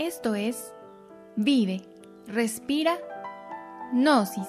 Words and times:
Esto 0.00 0.34
es 0.34 0.72
Vive, 1.36 1.82
Respira, 2.26 2.96
Gnosis. 3.92 4.48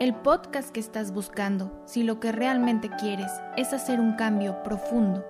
El 0.00 0.14
podcast 0.14 0.70
que 0.70 0.80
estás 0.80 1.12
buscando 1.12 1.82
si 1.84 2.02
lo 2.02 2.18
que 2.18 2.32
realmente 2.32 2.88
quieres 2.98 3.30
es 3.58 3.74
hacer 3.74 4.00
un 4.00 4.14
cambio 4.14 4.62
profundo, 4.62 5.22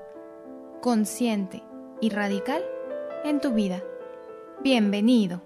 consciente 0.81 1.65
y 2.01 2.11
radical 2.11 2.63
en 3.25 3.41
tu 3.41 3.53
vida. 3.53 3.83
Bienvenido. 4.63 5.43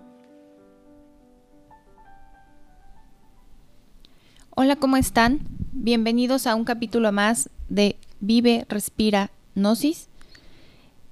Hola, 4.55 4.77
¿cómo 4.77 4.99
están? 4.99 5.41
Bienvenidos 5.73 6.47
a 6.47 6.57
un 6.57 6.65
capítulo 6.65 7.11
más 7.11 7.49
de 7.71 7.97
Vive, 8.21 8.67
Respira, 8.69 9.31
Gnosis. 9.55 10.11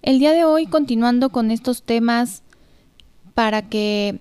El 0.02 0.18
día 0.18 0.32
de 0.32 0.45
hoy, 0.45 0.66
continuando 0.66 1.30
con 1.30 1.50
estos 1.50 1.82
temas 1.82 2.42
para 3.40 3.70
que 3.70 4.20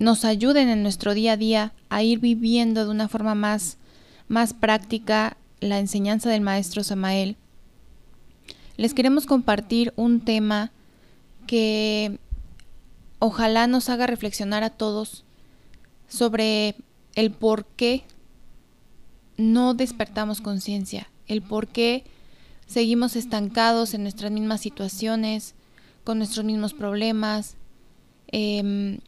nos 0.00 0.24
ayuden 0.24 0.68
en 0.68 0.82
nuestro 0.82 1.14
día 1.14 1.34
a 1.34 1.36
día 1.36 1.72
a 1.90 2.02
ir 2.02 2.18
viviendo 2.18 2.84
de 2.84 2.90
una 2.90 3.06
forma 3.06 3.36
más, 3.36 3.78
más 4.26 4.52
práctica 4.52 5.36
la 5.60 5.78
enseñanza 5.78 6.28
del 6.28 6.40
maestro 6.40 6.82
Samael, 6.82 7.36
les 8.76 8.94
queremos 8.94 9.26
compartir 9.26 9.92
un 9.94 10.22
tema 10.22 10.72
que 11.46 12.18
ojalá 13.20 13.68
nos 13.68 13.88
haga 13.88 14.08
reflexionar 14.08 14.64
a 14.64 14.70
todos 14.70 15.22
sobre 16.08 16.74
el 17.14 17.30
por 17.30 17.64
qué 17.64 18.02
no 19.36 19.72
despertamos 19.72 20.40
conciencia, 20.40 21.08
el 21.28 21.42
por 21.42 21.68
qué 21.68 22.02
seguimos 22.66 23.14
estancados 23.14 23.94
en 23.94 24.02
nuestras 24.02 24.32
mismas 24.32 24.62
situaciones, 24.62 25.54
con 26.02 26.18
nuestros 26.18 26.44
mismos 26.44 26.74
problemas, 26.74 27.54
em, 28.32 28.98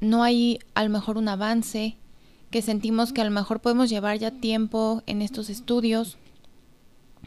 no 0.00 0.22
hay 0.22 0.58
a 0.74 0.84
lo 0.84 0.90
mejor 0.90 1.18
un 1.18 1.28
avance, 1.28 1.96
que 2.50 2.62
sentimos 2.62 3.12
que 3.12 3.20
a 3.20 3.24
lo 3.24 3.30
mejor 3.30 3.60
podemos 3.60 3.90
llevar 3.90 4.18
ya 4.18 4.30
tiempo 4.30 5.02
en 5.06 5.20
estos 5.20 5.50
estudios, 5.50 6.16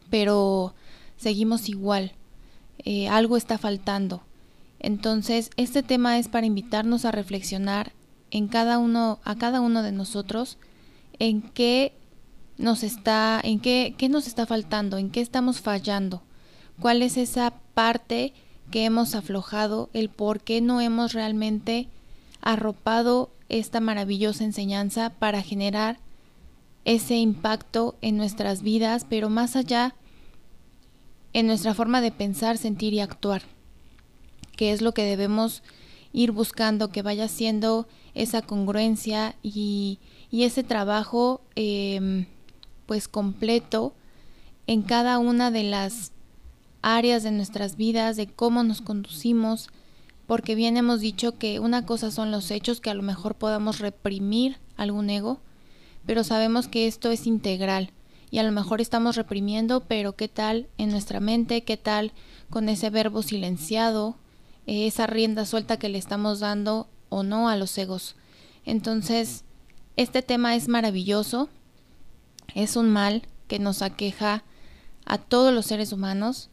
pero 0.09 0.73
seguimos 1.17 1.69
igual, 1.69 2.13
eh, 2.79 3.09
algo 3.09 3.37
está 3.37 3.57
faltando. 3.57 4.23
Entonces, 4.79 5.49
este 5.57 5.83
tema 5.83 6.17
es 6.17 6.29
para 6.29 6.45
invitarnos 6.45 7.03
a 7.03 7.11
reflexionar 7.11 7.91
en 8.31 8.47
cada 8.47 8.77
uno, 8.77 9.19
a 9.23 9.35
cada 9.35 9.59
uno 9.59 9.83
de 9.83 9.91
nosotros, 9.91 10.57
en 11.19 11.41
qué 11.41 11.93
nos 12.57 12.83
está, 12.83 13.41
en 13.43 13.59
qué, 13.59 13.95
qué 13.97 14.07
nos 14.09 14.27
está 14.27 14.45
faltando, 14.45 14.97
en 14.97 15.09
qué 15.09 15.21
estamos 15.21 15.59
fallando, 15.61 16.21
cuál 16.79 17.01
es 17.01 17.17
esa 17.17 17.53
parte 17.73 18.33
que 18.71 18.85
hemos 18.85 19.15
aflojado, 19.15 19.89
el 19.93 20.09
por 20.09 20.41
qué 20.41 20.61
no 20.61 20.81
hemos 20.81 21.13
realmente 21.13 21.87
arropado 22.41 23.31
esta 23.49 23.79
maravillosa 23.79 24.43
enseñanza 24.43 25.09
para 25.09 25.41
generar 25.41 25.99
ese 26.85 27.17
impacto 27.17 27.95
en 28.01 28.17
nuestras 28.17 28.61
vidas, 28.61 29.05
pero 29.09 29.29
más 29.29 29.55
allá 29.55 29.95
en 31.33 31.47
nuestra 31.47 31.73
forma 31.73 32.01
de 32.01 32.11
pensar, 32.11 32.57
sentir 32.57 32.93
y 32.93 32.99
actuar, 32.99 33.43
que 34.55 34.71
es 34.71 34.81
lo 34.81 34.93
que 34.93 35.03
debemos 35.03 35.63
ir 36.13 36.31
buscando, 36.31 36.89
que 36.89 37.01
vaya 37.01 37.27
siendo 37.27 37.87
esa 38.15 38.41
congruencia 38.41 39.35
y, 39.43 39.99
ese 40.31 40.63
trabajo 40.63 41.41
em, 41.55 42.25
pues 42.85 43.07
completo 43.07 43.93
en 44.67 44.83
cada 44.83 45.17
una 45.17 45.51
de 45.51 45.63
las 45.63 46.11
áreas 46.81 47.23
de 47.23 47.31
nuestras 47.31 47.75
vidas, 47.75 48.15
de 48.15 48.27
cómo 48.27 48.63
nos 48.63 48.81
conducimos, 48.81 49.69
porque 50.27 50.55
bien 50.55 50.77
hemos 50.77 50.99
dicho 51.01 51.37
que 51.37 51.59
una 51.59 51.85
cosa 51.85 52.11
son 52.11 52.31
los 52.31 52.51
hechos 52.51 52.81
que 52.81 52.89
a 52.89 52.93
lo 52.93 53.03
mejor 53.03 53.35
podamos 53.35 53.79
reprimir 53.79 54.57
algún 54.77 55.09
ego, 55.09 55.39
pero 56.05 56.23
sabemos 56.23 56.67
que 56.67 56.87
esto 56.87 57.11
es 57.11 57.27
integral 57.27 57.91
y 58.31 58.37
a 58.37 58.43
lo 58.43 58.51
mejor 58.51 58.79
estamos 58.81 59.15
reprimiendo, 59.15 59.81
pero 59.81 60.15
¿qué 60.15 60.27
tal 60.27 60.67
en 60.77 60.91
nuestra 60.91 61.19
mente? 61.19 61.63
¿Qué 61.63 61.77
tal 61.77 62.13
con 62.49 62.69
ese 62.69 62.89
verbo 62.89 63.23
silenciado? 63.23 64.17
Eh, 64.67 64.85
esa 64.85 65.07
rienda 65.07 65.45
suelta 65.45 65.77
que 65.77 65.89
le 65.89 65.97
estamos 65.97 66.39
dando 66.39 66.87
o 67.09 67.23
no 67.23 67.49
a 67.49 67.55
los 67.55 67.75
egos. 67.77 68.15
Entonces, 68.65 69.43
este 69.97 70.21
tema 70.21 70.55
es 70.55 70.67
maravilloso, 70.67 71.49
es 72.53 72.75
un 72.75 72.89
mal 72.89 73.23
que 73.47 73.57
nos 73.57 73.81
aqueja 73.81 74.43
a 75.05 75.17
todos 75.17 75.53
los 75.53 75.65
seres 75.65 75.91
humanos 75.91 76.49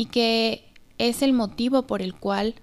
y 0.00 0.06
que 0.06 0.64
es 0.96 1.20
el 1.20 1.34
motivo 1.34 1.86
por 1.86 2.00
el 2.00 2.14
cual 2.14 2.54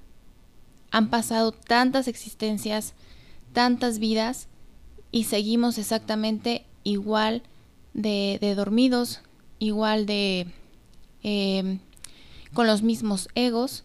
han 0.89 1.11
pasado 1.11 1.51
tantas 1.51 2.07
existencias, 2.07 2.95
tantas 3.53 3.99
vidas 3.99 4.47
y 5.11 5.25
seguimos 5.25 5.77
exactamente 5.77 6.65
igual 6.83 7.43
de, 7.93 8.39
dormidos, 8.55 9.21
igual 9.59 10.07
de 10.07 10.47
em, 11.21 11.77
con 12.55 12.65
los 12.65 12.81
mismos 12.81 13.29
egos. 13.35 13.83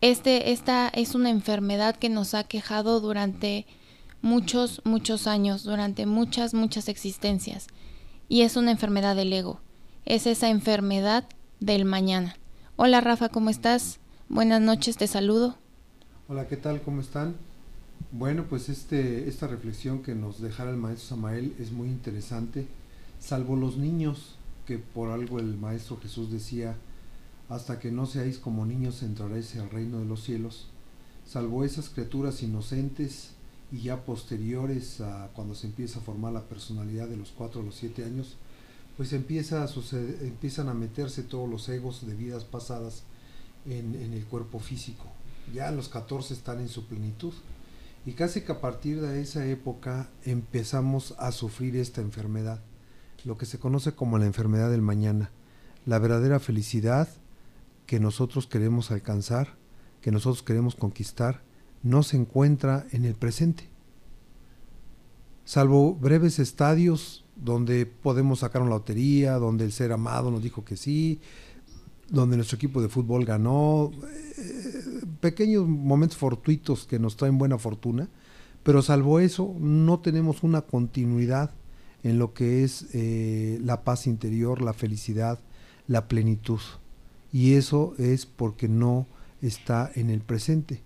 Este, 0.00 0.52
esta 0.52 0.88
es 0.88 1.16
una 1.16 1.30
enfermedad 1.30 1.96
que 1.96 2.10
nos 2.10 2.34
ha 2.34 2.44
quejado 2.44 3.00
durante 3.00 3.66
muchos, 4.22 4.82
muchos 4.84 5.26
años, 5.26 5.64
durante 5.64 6.06
muchas, 6.06 6.54
muchas 6.54 6.88
existencias. 6.88 7.66
Y 8.28 8.42
es 8.42 8.54
una 8.54 8.70
enfermedad 8.70 9.16
del 9.16 9.32
ego. 9.32 9.60
Es 10.04 10.28
esa 10.28 10.48
enfermedad 10.48 11.26
del 11.60 11.84
mañana. 11.84 12.34
Hola 12.76 13.02
Rafa, 13.02 13.28
¿cómo 13.28 13.50
estás? 13.50 14.00
Buenas 14.30 14.62
noches, 14.62 14.96
te 14.96 15.06
saludo. 15.06 15.56
Hola, 16.26 16.48
¿qué 16.48 16.56
tal? 16.56 16.80
¿Cómo 16.80 17.02
están? 17.02 17.36
Bueno, 18.12 18.46
pues 18.48 18.70
este, 18.70 19.28
esta 19.28 19.46
reflexión 19.46 20.02
que 20.02 20.14
nos 20.14 20.40
dejara 20.40 20.70
el 20.70 20.78
maestro 20.78 21.08
Samael 21.08 21.54
es 21.58 21.70
muy 21.70 21.88
interesante, 21.88 22.66
salvo 23.18 23.56
los 23.56 23.76
niños, 23.76 24.36
que 24.66 24.78
por 24.78 25.10
algo 25.10 25.38
el 25.38 25.58
maestro 25.58 25.98
Jesús 26.00 26.32
decía, 26.32 26.76
hasta 27.50 27.78
que 27.78 27.92
no 27.92 28.06
seáis 28.06 28.38
como 28.38 28.64
niños 28.64 29.02
entraréis 29.02 29.54
al 29.56 29.70
reino 29.70 29.98
de 29.98 30.06
los 30.06 30.22
cielos, 30.22 30.68
salvo 31.26 31.64
esas 31.64 31.90
criaturas 31.90 32.42
inocentes 32.42 33.32
y 33.70 33.82
ya 33.82 34.04
posteriores 34.04 35.02
a 35.02 35.28
cuando 35.34 35.54
se 35.54 35.66
empieza 35.66 35.98
a 35.98 36.02
formar 36.02 36.32
la 36.32 36.48
personalidad 36.48 37.06
de 37.08 37.18
los 37.18 37.30
cuatro 37.30 37.60
o 37.60 37.64
los 37.64 37.74
siete 37.74 38.04
años, 38.04 38.36
pues 39.00 39.14
empieza 39.14 39.62
a 39.62 39.66
suceder, 39.66 40.18
empiezan 40.24 40.68
a 40.68 40.74
meterse 40.74 41.22
todos 41.22 41.48
los 41.48 41.66
egos 41.70 42.06
de 42.06 42.14
vidas 42.14 42.44
pasadas 42.44 43.04
en, 43.64 43.94
el 43.94 44.26
cuerpo 44.26 44.60
físico 44.60 45.06
ya 45.54 45.70
los 45.70 45.88
14 45.88 46.34
están 46.34 46.60
en 46.60 46.68
su 46.68 46.84
plenitud. 46.84 47.32
Y 48.04 48.12
casi 48.12 48.42
que 48.42 48.52
a 48.52 48.60
partir 48.60 49.00
de 49.00 49.22
esa 49.22 49.46
época 49.46 50.10
empezamos 50.26 51.14
a 51.18 51.32
sufrir 51.32 51.76
esta 51.76 52.02
enfermedad, 52.02 52.60
lo 53.24 53.38
que 53.38 53.46
se 53.46 53.58
conoce 53.58 53.94
como 53.94 54.18
la 54.18 54.26
enfermedad 54.26 54.70
del 54.70 54.82
mañana, 54.82 55.30
la 55.86 55.98
verdadera 55.98 56.38
felicidad 56.38 57.08
que 57.86 58.00
nosotros 58.00 58.46
queremos 58.46 58.90
alcanzar, 58.90 59.56
que 60.02 60.12
nosotros 60.12 60.42
queremos 60.42 60.74
conquistar, 60.74 61.42
no 61.82 62.02
se 62.02 62.18
encuentra 62.18 62.86
en 62.92 63.06
el 63.06 63.14
presente. 63.14 63.66
Salvo 65.46 65.94
breves 65.94 66.38
estadios 66.38 67.24
donde 67.42 67.86
podemos 67.86 68.40
sacar 68.40 68.62
una 68.62 68.70
lotería, 68.70 69.34
donde 69.34 69.64
el 69.64 69.72
ser 69.72 69.92
amado 69.92 70.30
nos 70.30 70.42
dijo 70.42 70.64
que 70.64 70.76
sí, 70.76 71.20
donde 72.08 72.36
nuestro 72.36 72.56
equipo 72.56 72.82
de 72.82 72.88
fútbol 72.88 73.24
ganó, 73.24 73.90
eh, 74.02 75.00
pequeños 75.20 75.66
momentos 75.66 76.18
fortuitos 76.18 76.86
que 76.86 76.98
nos 76.98 77.16
traen 77.16 77.38
buena 77.38 77.58
fortuna, 77.58 78.08
pero 78.62 78.82
salvo 78.82 79.20
eso 79.20 79.54
no 79.58 80.00
tenemos 80.00 80.42
una 80.42 80.62
continuidad 80.62 81.50
en 82.02 82.18
lo 82.18 82.34
que 82.34 82.64
es 82.64 82.86
eh, 82.92 83.58
la 83.62 83.84
paz 83.84 84.06
interior, 84.06 84.62
la 84.62 84.72
felicidad, 84.72 85.38
la 85.86 86.08
plenitud. 86.08 86.60
Y 87.32 87.54
eso 87.54 87.94
es 87.98 88.26
porque 88.26 88.68
no 88.68 89.06
está 89.40 89.90
en 89.94 90.10
el 90.10 90.20
presente. 90.20 90.82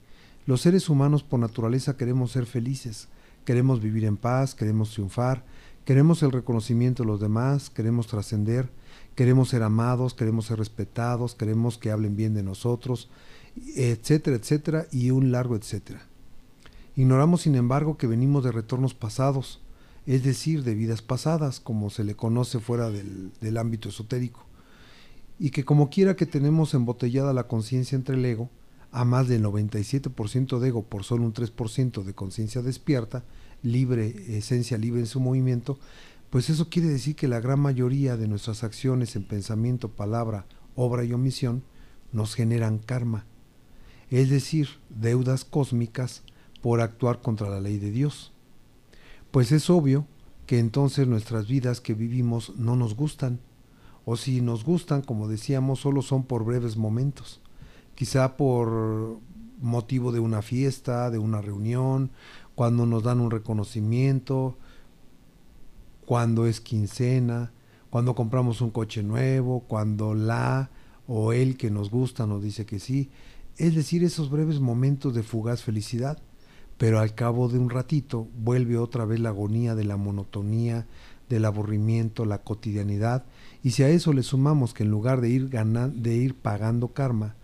Los 0.47 0.61
seres 0.61 0.89
humanos 0.89 1.23
por 1.23 1.41
naturaleza 1.41 1.97
queremos 1.97 2.33
ser 2.33 2.47
felices, 2.47 3.09
queremos 3.45 3.81
vivir 3.81 4.05
en 4.05 4.17
paz, 4.17 4.55
queremos 4.55 4.91
triunfar, 4.91 5.45
queremos 5.85 6.23
el 6.23 6.33
reconocimiento 6.33 7.03
de 7.03 7.09
los 7.09 7.21
demás, 7.21 7.71
queremos 7.71 8.07
trascender, 8.07 8.71
queremos 9.15 9.51
ser 9.51 9.63
amados, 9.63 10.15
queremos 10.15 10.47
ser 10.47 10.59
respetados, 10.59 11.35
queremos 11.35 11.79
que 11.79 11.91
hablen 11.91 12.17
bien 12.17 12.35
de 12.35 12.43
nosotros, 12.43 13.11
etcétera, 13.77 14.37
etcétera, 14.37 14.87
y 14.91 15.11
un 15.11 15.31
largo 15.31 15.57
etcétera. 15.57 16.07
Ignoramos, 16.97 17.43
sin 17.43 17.55
embargo, 17.55 17.97
que 17.97 18.07
venimos 18.07 18.45
de 18.45 18.53
retornos 18.53 18.95
pasados, 18.95 19.61
es 20.07 20.23
decir, 20.23 20.63
de 20.65 20.75
vidas 20.75 21.03
pasadas, 21.03 21.61
como 21.61 21.91
se 21.91 22.05
le 22.05 22.15
conoce 22.15 22.61
fuera 22.61 22.91
del, 22.91 23.33
del 23.41 23.57
ámbito 23.57 23.89
esotérico, 23.89 24.45
y 25.39 25.51
que 25.51 25.65
como 25.65 25.91
quiera 25.91 26.17
que 26.17 26.27
tenemos 26.27 26.75
embotellada 26.75 27.33
la 27.33 27.49
conciencia 27.49 27.97
entre 27.97 28.17
el 28.17 28.25
ego, 28.25 28.51
a 28.93 29.05
más 29.05 29.27
del 29.27 29.43
97% 29.43 30.61
de 30.61 30.69
ego 30.69 30.85
por 30.85 31.03
solo 31.03 31.25
un 31.25 31.35
3% 31.35 32.05
de 32.05 32.15
conciencia 32.15 32.63
despierta, 32.63 33.25
libre, 33.65 34.37
esencia 34.37 34.79
libre 34.79 35.01
en 35.01 35.07
su 35.07 35.19
movimiento, 35.19 35.81
pues 36.31 36.51
eso 36.51 36.69
quiere 36.69 36.89
decir 36.89 37.17
que 37.17 37.27
la 37.27 37.41
gran 37.41 37.59
mayoría 37.59 38.17
de 38.17 38.29
nuestras 38.29 38.63
acciones 38.63 39.17
en 39.17 39.25
pensamiento, 39.25 39.89
palabra, 39.89 40.47
obra 40.77 41.05
y 41.05 41.13
omisión 41.13 41.65
nos 42.13 42.35
generan 42.35 42.79
karma. 42.79 43.27
es 44.11 44.31
decir, 44.31 44.69
deudas 44.91 45.45
cósmicas 45.45 46.23
por 46.63 46.81
actuar 46.81 47.21
contra 47.21 47.49
la 47.49 47.61
ley 47.61 47.79
de 47.79 47.91
Dios. 47.91 48.33
Pues 49.31 49.51
es 49.51 49.71
obvio 49.71 50.07
que 50.47 50.59
entonces 50.59 51.09
nuestras 51.09 51.49
vidas 51.49 51.81
que 51.81 51.95
vivimos 51.95 52.53
no 52.57 52.77
nos 52.77 52.95
gustan, 52.95 53.41
o 54.05 54.17
si 54.17 54.41
nos 54.41 54.65
gustan, 54.65 55.03
como 55.03 55.27
decíamos, 55.27 55.81
solo 55.81 56.03
son 56.03 56.25
por 56.25 56.45
breves 56.45 56.77
momentos, 56.77 57.41
quizá 57.95 58.37
por 58.37 59.19
motivo 59.61 60.13
de 60.13 60.21
una 60.21 60.43
fiesta, 60.43 61.11
de 61.11 61.19
una 61.19 61.41
reunión, 61.41 62.11
cuando 62.55 62.87
nos 62.87 63.03
dan 63.03 63.21
un 63.21 63.31
reconocimiento, 63.31 64.57
cuando 66.05 66.47
es 66.47 66.61
quincena, 66.61 67.53
cuando 67.91 68.15
compramos 68.15 68.61
un 68.61 68.71
coche 68.71 69.03
nuevo, 69.03 69.61
cuando 69.61 70.15
la 70.15 70.71
o 71.07 71.33
el 71.33 71.57
que 71.57 71.71
nos 71.71 71.91
gusta 71.91 72.27
nos 72.27 72.43
dice 72.43 72.67
que 72.67 72.79
sí, 72.79 73.11
es 73.57 73.75
decir, 73.75 74.03
esos 74.03 74.31
breves 74.31 74.59
momentos 74.59 75.15
de 75.15 75.23
fugaz 75.23 75.63
felicidad, 75.63 76.19
pero 76.77 76.99
al 76.99 77.15
cabo 77.15 77.49
de 77.49 77.59
un 77.59 77.71
ratito 77.71 78.27
vuelve 78.37 78.79
otra 78.79 79.05
vez 79.05 79.21
la 79.21 79.29
agonía 79.29 79.75
de 79.75 79.85
la 79.85 79.97
monotonía, 79.97 80.87
del 81.29 81.45
aburrimiento, 81.45 82.25
la 82.25 82.39
cotidianidad, 82.39 83.25
y 83.63 83.71
si 83.71 83.83
a 83.83 83.89
eso 83.89 84.13
le 84.13 84.23
sumamos 84.23 84.75
que 84.75 84.83
en 84.83 84.91
lugar 84.91 85.21
de 85.21 85.31
ir, 85.31 85.49
de 85.49 86.15
ir 86.15 86.35
pagando 86.35 86.89
karma 86.89 87.37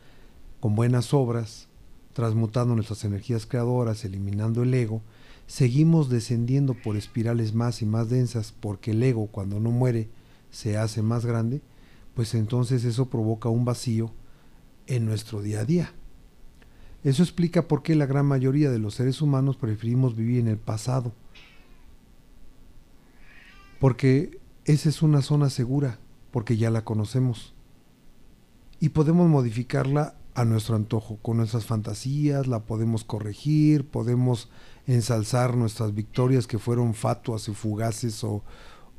con 0.59 0.75
buenas 0.75 1.15
obras, 1.15 1.70
transmutando 2.13 2.75
nuestras 2.75 3.05
energías 3.05 3.47
creadoras, 3.47 4.05
eliminando 4.05 4.63
el 4.63 4.75
ego, 4.75 5.03
seguimos 5.47 6.09
descendiendo 6.09 6.75
por 6.75 6.97
espirales 6.97 7.55
más 7.55 7.83
y 7.83 7.87
más 7.87 8.09
densas 8.09 8.55
porque 8.59 8.93
el 8.93 9.03
ego 9.03 9.27
cuando 9.27 9.61
no 9.61 9.71
muere 9.71 10.09
se 10.51 10.77
hace 10.77 11.03
más 11.03 11.27
grande, 11.27 11.61
pues 12.15 12.35
entonces 12.35 12.85
eso 12.85 13.07
provoca 13.07 13.49
un 13.49 13.65
vacío 13.65 14.13
en 14.87 15.07
nuestro 15.07 15.43
día 15.43 15.61
a 15.61 15.65
día. 15.65 15.93
Eso 17.03 17.23
explica 17.23 17.67
por 17.67 17.83
qué 17.83 17.95
la 17.95 18.07
gran 18.07 18.27
mayoría 18.27 18.71
de 18.71 18.79
los 18.79 18.95
seres 18.95 19.23
humanos 19.23 19.57
preferimos 19.57 20.17
vivir 20.17 20.41
en 20.41 20.49
el 20.49 20.59
pasado. 20.59 21.13
Porque 23.79 24.39
esa 24.67 24.91
es 24.91 25.01
una 25.01 25.23
zona 25.23 25.49
segura, 25.49 25.99
porque 26.31 26.59
ya 26.59 26.71
la 26.71 26.85
conocemos. 26.85 27.55
Y 28.79 28.91
podemos 28.91 29.29
modificarla 29.29 30.15
a 30.35 30.45
nuestro 30.45 30.77
antojo, 30.77 31.19
con 31.23 31.39
nuestras 31.39 31.65
fantasías, 31.65 32.47
la 32.47 32.61
podemos 32.61 33.05
corregir, 33.05 33.87
podemos 33.87 34.49
ensalzar 34.87 35.57
nuestras 35.57 35.95
victorias 35.95 36.47
que 36.47 36.59
fueron 36.59 36.95
fatuas 36.95 37.49
y 37.49 37.55
fugaces 37.55 38.23
o, 38.25 38.43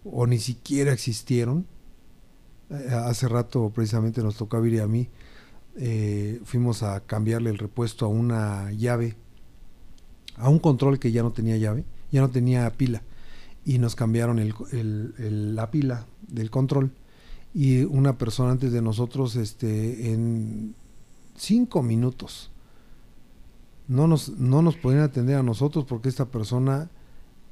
o 0.04 0.28
ni 0.28 0.39
siquiera 0.39 0.94
existieron. 0.94 1.66
Eh, 2.69 2.89
hace 2.92 3.28
rato 3.28 3.72
precisamente 3.74 4.22
nos 4.24 4.38
tocó 4.38 4.57
a 4.57 4.62
Viri 4.62 4.80
a 4.80 4.88
mí, 4.88 5.10
eh, 5.78 6.42
fuimos 6.44 6.83
a 6.83 7.01
cambiarle 7.01 7.50
el 7.50 7.57
repuesto 7.57 8.06
a 8.06 8.10
una 8.10 8.72
llave, 8.72 9.16
a 10.36 10.50
un 10.50 10.60
control 10.60 11.00
que 11.00 11.12
ya 11.12 11.24
no 11.24 11.31
tenía 11.31 11.57
llave, 11.57 11.86
ya 12.12 12.22
no 12.22 12.30
tenía 12.30 12.69
pila, 12.72 13.04
y 13.66 13.77
nos 13.77 13.95
cambiaron 13.95 14.39
el, 14.39 15.56
la 15.56 15.72
pila 15.72 16.07
del 16.27 16.50
control. 16.50 16.92
Y 17.54 17.84
una 17.84 18.18
persona 18.18 18.51
antes 18.51 18.72
de 18.72 18.81
nosotros, 18.81 19.36
este, 19.36 20.13
en 20.13 20.74
cinco 21.41 21.81
minutos, 21.81 22.51
no 23.88 24.07
nos, 24.07 24.29
no 24.38 24.61
nos 24.61 24.77
podían 24.77 25.01
atender 25.01 25.38
a 25.38 25.43
nosotros 25.43 25.85
porque 25.85 26.07
esta 26.07 26.25
persona 26.25 26.91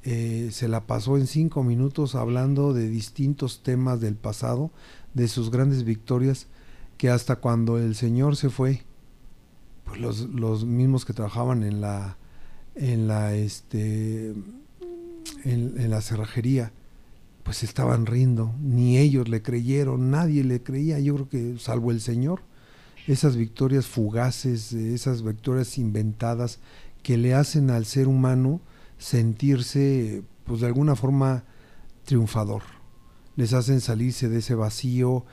eh, 0.04 0.48
se 0.52 0.68
la 0.68 0.86
pasó 0.86 1.16
en 1.16 1.26
cinco 1.26 1.64
minutos 1.64 2.14
hablando 2.14 2.72
de 2.72 2.88
distintos 2.88 3.62
temas 3.64 4.00
del 4.00 4.14
pasado, 4.14 4.70
de 5.12 5.26
sus 5.26 5.50
grandes 5.50 5.82
victorias, 5.82 6.46
que 6.98 7.10
hasta 7.10 7.36
cuando 7.36 7.78
el 7.78 7.96
Señor 7.96 8.36
se 8.36 8.48
fue, 8.48 8.84
pues 9.84 10.00
los, 10.00 10.20
los 10.30 10.64
mismos 10.64 11.04
que 11.04 11.12
trabajaban 11.12 11.64
en 11.64 11.80
la, 11.80 12.16
en 12.76 13.08
la, 13.08 13.34
este, 13.34 14.34
en, 15.44 15.90
la 15.90 16.00
cerrajería, 16.00 16.72
pues 17.42 17.64
estaban 17.64 18.06
riendo, 18.06 18.54
ni 18.62 18.98
ellos 18.98 19.28
le 19.28 19.42
creyeron, 19.42 20.10
nadie 20.10 20.44
le 20.44 20.62
creía, 20.62 21.00
yo 21.00 21.14
creo 21.14 21.28
que 21.28 21.58
salvo 21.58 21.90
el 21.90 22.00
Señor, 22.00 22.42
esas 23.06 23.36
victorias 23.36 23.86
fugaces, 23.86 24.72
esas 24.72 25.22
victorias 25.22 25.78
inventadas 25.78 26.58
que 27.02 27.16
le 27.16 27.34
hacen 27.34 27.70
al 27.70 27.86
ser 27.86 28.08
humano 28.08 28.60
sentirse, 28.98 30.22
pues 30.44 30.60
de 30.60 30.66
alguna 30.66 30.96
forma, 30.96 31.44
triunfador. 32.04 32.62
Les 33.36 33.52
hacen 33.52 33.80
salirse 33.80 34.28
de 34.28 34.38
ese 34.38 34.54
vacío 34.54 35.24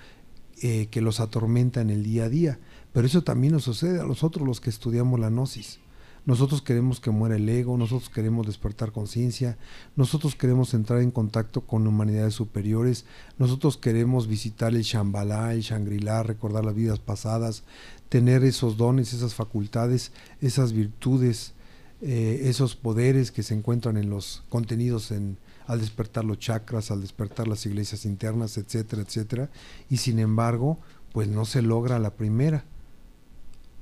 eh, 0.62 0.88
que 0.90 1.02
los 1.02 1.20
atormenta 1.20 1.82
en 1.82 1.90
el 1.90 2.04
día 2.04 2.26
a 2.26 2.30
día. 2.30 2.60
Pero 2.94 3.06
eso 3.06 3.24
también 3.24 3.54
nos 3.54 3.64
sucede 3.64 4.00
a 4.02 4.06
nosotros 4.06 4.48
los 4.48 4.62
que 4.62 4.70
estudiamos 4.70 5.20
la 5.20 5.30
gnosis. 5.30 5.80
Nosotros 6.28 6.62
queremos 6.62 7.00
que 7.00 7.10
muera 7.10 7.38
el 7.38 7.48
ego, 7.48 7.78
nosotros 7.78 8.10
queremos 8.10 8.46
despertar 8.46 8.92
conciencia, 8.92 9.58
nosotros 9.96 10.36
queremos 10.36 10.74
entrar 10.74 11.02
en 11.02 11.10
contacto 11.10 11.62
con 11.62 11.88
humanidades 11.88 12.34
superiores, 12.34 13.06
nosotros 13.38 13.78
queremos 13.78 14.28
visitar 14.28 14.76
el 14.76 14.82
Shambhala, 14.82 15.54
el 15.54 15.62
Shangri-La, 15.62 16.24
recordar 16.24 16.66
las 16.66 16.76
vidas 16.76 17.00
pasadas, 17.00 17.64
tener 18.10 18.44
esos 18.44 18.76
dones, 18.76 19.14
esas 19.14 19.36
facultades, 19.36 20.12
esas 20.42 20.74
virtudes, 20.74 21.54
eh, 22.02 22.42
esos 22.44 22.76
poderes 22.76 23.32
que 23.32 23.42
se 23.42 23.54
encuentran 23.54 23.96
en 23.96 24.10
los 24.10 24.44
contenidos 24.50 25.12
en, 25.12 25.38
al 25.66 25.80
despertar 25.80 26.26
los 26.26 26.40
chakras, 26.40 26.92
al 26.92 27.00
despertar 27.00 27.48
las 27.48 27.66
iglesias 27.66 28.04
internas, 28.04 28.58
etcétera, 28.58 29.02
etcétera, 29.02 29.50
y 29.90 29.96
sin 29.96 30.20
embargo, 30.20 30.78
pues 31.14 31.30
no 31.30 31.46
se 31.46 31.62
logra 31.62 32.00
la 32.00 32.16
primera. 32.16 32.66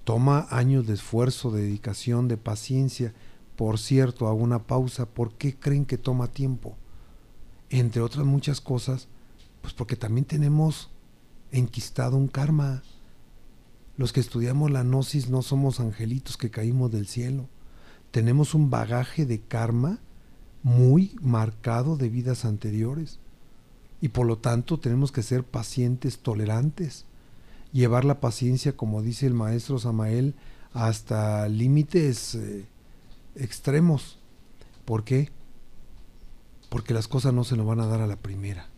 Toma 0.05 0.47
años 0.49 0.87
de 0.87 0.93
esfuerzo, 0.93 1.51
de 1.51 1.63
dedicación, 1.63 2.29
de 2.29 2.37
paciencia. 2.37 3.13
Por 3.57 3.77
cierto, 3.77 4.27
hago 4.27 4.37
una 4.37 4.63
pausa. 4.67 5.05
¿Por 5.05 5.33
qué 5.33 5.59
creen 5.59 5.85
que 5.85 5.97
toma 5.97 6.29
tiempo? 6.29 6.77
Entre 7.69 8.01
otras 8.01 8.25
muchas 8.25 8.61
cosas, 8.61 9.09
pues 9.61 9.73
porque 9.73 9.97
también 9.97 10.23
tenemos 10.23 10.89
enquistado 11.51 12.15
un 12.15 12.29
karma. 12.29 12.83
Los 13.97 14.13
que 14.13 14.21
estudiamos 14.21 14.71
la 14.71 14.83
gnosis 14.83 15.29
no 15.29 15.41
somos 15.41 15.81
angelitos 15.81 16.37
que 16.37 16.49
caímos 16.49 16.89
del 16.91 17.07
cielo 17.07 17.49
tenemos 18.15 18.53
un 18.53 18.69
bagaje 18.69 19.25
de 19.25 19.41
karma 19.41 19.99
muy 20.63 21.17
marcado 21.21 21.97
de 21.97 22.07
vidas 22.07 22.45
anteriores. 22.45 23.19
Y 23.99 24.07
por 24.07 24.25
lo 24.25 24.37
tanto 24.37 24.79
tenemos 24.79 25.11
que 25.11 25.21
ser 25.21 25.43
pacientes, 25.43 26.19
tolerantes, 26.19 27.07
llevar 27.75 28.05
la 28.05 28.21
paciencia, 28.21 28.77
como 28.77 29.01
dice 29.01 29.27
el 29.27 29.33
maestro 29.33 29.77
Samael, 29.79 30.33
hasta 30.71 31.47
límites 31.49 32.35
eh, 32.35 32.65
extremos. 33.35 34.17
¿Por 34.85 35.03
qué? 35.03 35.29
Porque 36.69 36.93
las 36.93 37.09
cosas 37.09 37.33
no 37.33 37.43
se 37.43 37.57
nos 37.57 37.67
van 37.67 37.81
a 37.81 37.87
dar 37.87 37.99
a 37.99 38.07
la 38.07 38.15
primera. 38.15 38.69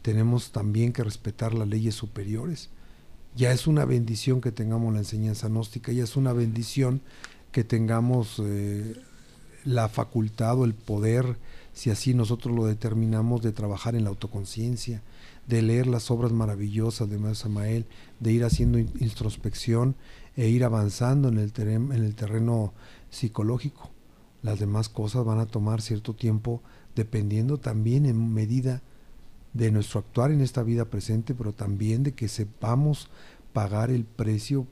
Tenemos 0.00 0.52
también 0.52 0.92
que 0.92 1.02
respetar 1.02 1.54
las 1.54 1.66
leyes 1.66 1.96
superiores. 1.96 2.70
Ya 3.34 3.50
es 3.50 3.66
una 3.66 3.84
bendición 3.84 4.40
que 4.40 4.52
tengamos 4.52 4.92
la 4.92 5.00
enseñanza 5.00 5.48
gnóstica, 5.48 5.90
ya 5.90 6.04
es 6.04 6.14
una 6.14 6.32
bendición 6.32 7.02
que 7.50 7.64
tengamos 7.64 8.40
eh, 8.44 8.94
la 9.64 9.88
facultad 9.88 10.60
o 10.60 10.64
el 10.64 10.74
poder, 10.74 11.36
si 11.76 11.90
así 11.90 12.14
nosotros 12.14 12.56
lo 12.56 12.64
determinamos, 12.64 13.42
de 13.42 13.52
trabajar 13.52 13.96
en 13.96 14.04
la 14.04 14.08
autoconciencia, 14.08 15.02
de 15.46 15.60
leer 15.60 15.86
las 15.86 16.10
obras 16.10 16.32
maravillosas 16.32 17.10
de 17.10 17.18
Maestro 17.18 17.50
Samael, 17.50 17.84
de 18.18 18.32
ir 18.32 18.44
haciendo 18.44 18.78
introspección 18.78 19.94
e 20.36 20.48
ir 20.48 20.64
avanzando 20.64 21.28
en 21.28 21.36
el, 21.36 21.52
en 21.58 21.92
el 21.92 22.14
terreno 22.14 22.72
psicológico. 23.10 23.90
Las 24.40 24.58
demás 24.58 24.88
cosas 24.88 25.26
van 25.26 25.38
a 25.38 25.44
tomar 25.44 25.82
cierto 25.82 26.14
tiempo 26.14 26.62
dependiendo 26.94 27.58
también 27.58 28.06
en 28.06 28.32
medida 28.32 28.80
de 29.52 29.70
nuestro 29.70 30.00
actuar 30.00 30.30
en 30.30 30.40
esta 30.40 30.62
vida 30.62 30.86
presente, 30.86 31.34
pero 31.34 31.52
también 31.52 32.04
de 32.04 32.14
que 32.14 32.28
sepamos 32.28 33.10
pagar 33.52 33.90
el 33.90 34.06
precio 34.06 34.66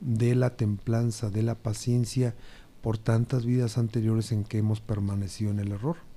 de 0.00 0.34
la 0.34 0.58
templanza, 0.58 1.30
de 1.30 1.42
la 1.42 1.54
paciencia 1.54 2.34
por 2.82 2.98
tantas 2.98 3.46
vidas 3.46 3.78
anteriores 3.78 4.30
en 4.30 4.44
que 4.44 4.58
hemos 4.58 4.82
permanecido 4.82 5.52
en 5.52 5.60
el 5.60 5.72
error. 5.72 6.09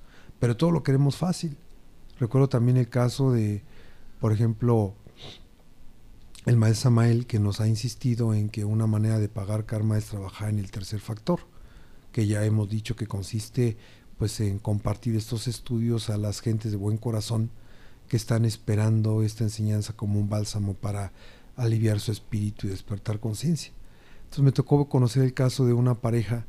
Pero 0.44 0.58
todo 0.58 0.72
lo 0.72 0.84
queremos 0.84 1.16
fácil. 1.16 1.56
Recuerdo 2.20 2.50
también 2.50 2.76
el 2.76 2.90
caso 2.90 3.32
de, 3.32 3.64
por 4.20 4.34
ejemplo, 4.34 4.94
el 6.46 6.58
maestro 6.58 6.90
Samael 6.90 7.28
que 7.28 7.40
nos 7.40 7.62
ha 7.62 7.68
insistido 7.70 8.34
en 8.34 8.50
que 8.50 8.66
una 8.66 8.86
manera 8.86 9.20
de 9.20 9.30
pagar 9.30 9.66
karma 9.66 9.98
es 9.98 10.08
trabajar 10.08 10.50
en 10.50 10.60
el 10.60 10.70
tercer 10.70 11.00
factor, 11.00 11.40
que 12.12 12.28
ya 12.28 12.44
hemos 12.44 12.68
dicho 12.68 12.98
que 12.98 13.08
consiste 13.08 13.78
pues 14.18 14.42
en 14.42 14.60
compartir 14.60 15.16
estos 15.16 15.48
estudios 15.48 16.10
a 16.10 16.18
las 16.18 16.42
gentes 16.42 16.72
de 16.72 16.78
buen 16.78 16.98
corazón 16.98 17.50
que 18.10 18.18
están 18.18 18.44
esperando 18.44 19.24
esta 19.24 19.46
enseñanza 19.46 19.94
como 19.94 20.20
un 20.20 20.28
bálsamo 20.28 20.74
para 20.74 21.14
aliviar 21.56 22.02
su 22.02 22.12
espíritu 22.12 22.68
y 22.68 22.72
despertar 22.72 23.22
conciencia. 23.22 23.72
Entonces 24.24 24.44
me 24.44 24.52
tocó 24.52 24.90
conocer 24.90 25.24
el 25.24 25.34
caso 25.34 25.66
de 25.66 25.72
una 25.72 25.96
pareja 25.96 26.46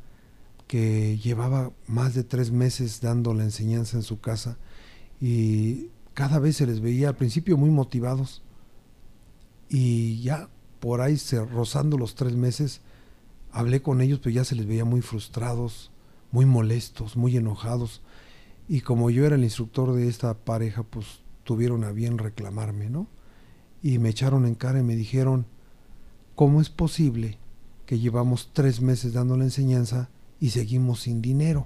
que 0.67 1.17
llevaba 1.17 1.71
más 1.87 2.13
de 2.13 2.23
tres 2.23 2.51
meses 2.51 3.01
dando 3.01 3.33
la 3.33 3.43
enseñanza 3.43 3.97
en 3.97 4.03
su 4.03 4.19
casa 4.19 4.57
y 5.21 5.89
cada 6.13 6.39
vez 6.39 6.57
se 6.57 6.65
les 6.65 6.81
veía 6.81 7.09
al 7.09 7.15
principio 7.15 7.57
muy 7.57 7.69
motivados 7.69 8.41
y 9.69 10.21
ya 10.21 10.49
por 10.79 11.01
ahí 11.01 11.17
se, 11.17 11.43
rozando 11.43 11.97
los 11.97 12.15
tres 12.15 12.35
meses 12.35 12.81
hablé 13.55 13.81
con 13.81 14.01
ellos, 14.01 14.19
pero 14.19 14.35
ya 14.35 14.43
se 14.43 14.55
les 14.55 14.67
veía 14.67 14.83
muy 14.83 15.01
frustrados, 15.01 15.89
muy 16.31 16.45
molestos, 16.45 17.15
muy 17.15 17.37
enojados. 17.37 18.01
Y 18.67 18.81
como 18.81 19.09
yo 19.09 19.25
era 19.25 19.35
el 19.37 19.45
instructor 19.45 19.93
de 19.93 20.09
esta 20.09 20.33
pareja, 20.33 20.83
pues 20.83 21.21
tuvieron 21.45 21.85
a 21.85 21.93
bien 21.93 22.17
reclamarme, 22.17 22.89
¿no? 22.89 23.07
Y 23.81 23.97
me 23.97 24.09
echaron 24.09 24.45
en 24.45 24.55
cara 24.55 24.79
y 24.79 24.83
me 24.83 24.97
dijeron, 24.97 25.45
¿cómo 26.35 26.59
es 26.59 26.69
posible 26.69 27.37
que 27.85 27.97
llevamos 27.97 28.49
tres 28.51 28.81
meses 28.81 29.13
dando 29.13 29.37
la 29.37 29.45
enseñanza 29.45 30.09
y 30.45 30.51
seguimos 30.51 30.99
sin 30.99 31.23
dinero? 31.23 31.65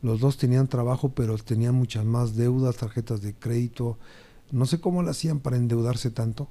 Los 0.00 0.20
dos 0.20 0.36
tenían 0.36 0.68
trabajo, 0.68 1.08
pero 1.08 1.36
tenían 1.38 1.74
muchas 1.74 2.04
más 2.04 2.36
deudas, 2.36 2.76
tarjetas 2.76 3.20
de 3.20 3.34
crédito. 3.34 3.98
No 4.52 4.64
sé 4.64 4.78
cómo 4.78 5.02
lo 5.02 5.10
hacían 5.10 5.40
para 5.40 5.56
endeudarse 5.56 6.12
tanto. 6.12 6.48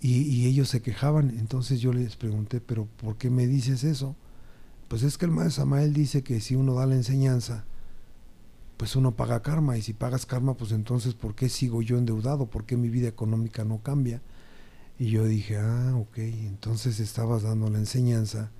Y, 0.00 0.46
ellos 0.46 0.68
se 0.68 0.82
quejaban. 0.82 1.30
Entonces 1.38 1.80
yo 1.80 1.92
les 1.92 2.16
pregunté, 2.16 2.60
¿pero 2.60 2.88
por 3.00 3.18
qué 3.18 3.30
me 3.30 3.46
dices 3.46 3.84
eso? 3.84 4.16
Pues 4.88 5.04
es 5.04 5.16
que 5.16 5.26
el 5.26 5.30
maestro 5.30 5.62
Samael 5.62 5.92
dice 5.92 6.24
que 6.24 6.40
si 6.40 6.56
uno 6.56 6.74
da 6.74 6.86
la 6.86 6.96
enseñanza, 6.96 7.64
pues 8.78 8.96
uno 8.96 9.14
paga 9.14 9.42
karma. 9.42 9.78
Y 9.78 9.82
si 9.82 9.92
pagas 9.92 10.26
karma, 10.26 10.54
pues 10.54 10.72
entonces, 10.72 11.14
¿por 11.14 11.36
qué 11.36 11.48
sigo 11.48 11.82
yo 11.82 11.98
endeudado? 11.98 12.46
¿Por 12.46 12.64
qué 12.64 12.76
mi 12.76 12.88
vida 12.88 13.06
económica 13.06 13.62
no 13.62 13.78
cambia? 13.78 14.22
Y 14.98 15.10
yo 15.10 15.24
dije, 15.24 15.58
ah, 15.58 15.94
ok, 15.94 16.18
entonces 16.18 16.98
estabas 16.98 17.42
dando 17.44 17.70
la 17.70 17.78
enseñanza 17.78 18.50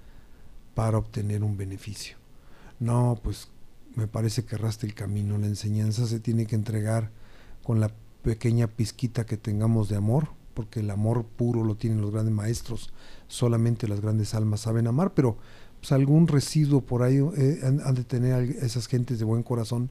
para 0.75 0.99
obtener 0.99 1.43
un 1.43 1.57
beneficio. 1.57 2.17
No, 2.79 3.19
pues 3.23 3.49
me 3.95 4.07
parece 4.07 4.45
que 4.45 4.55
erraste 4.55 4.87
el 4.87 4.95
camino. 4.95 5.39
La 5.39 5.47
enseñanza 5.47 6.07
se 6.07 6.21
tiene 6.21 6.47
que 6.47 6.55
entregar 6.55 7.11
con 7.63 7.81
la 7.81 7.93
pequeña 8.23 8.67
pizquita 8.67 9.27
que 9.27 9.37
tengamos 9.37 9.89
de 9.89 9.97
amor, 9.97 10.29
porque 10.55 10.81
el 10.81 10.91
amor 10.91 11.25
puro 11.25 11.65
lo 11.65 11.77
tienen 11.77 12.01
los 12.01 12.11
grandes 12.11 12.35
maestros, 12.35 12.93
solamente 13.29 13.89
las 13.89 14.01
grandes 14.01 14.35
almas 14.35 14.61
saben 14.61 14.87
amar, 14.87 15.15
pero 15.15 15.39
pues, 15.81 15.93
algún 15.93 16.27
residuo 16.27 16.83
por 16.83 17.03
ahí 17.03 17.19
eh, 17.37 17.61
han, 17.63 17.95
de 17.95 18.05
tener 18.05 18.43
esas 18.63 18.87
gentes 18.87 19.19
de 19.19 19.25
buen 19.25 19.43
corazón 19.43 19.91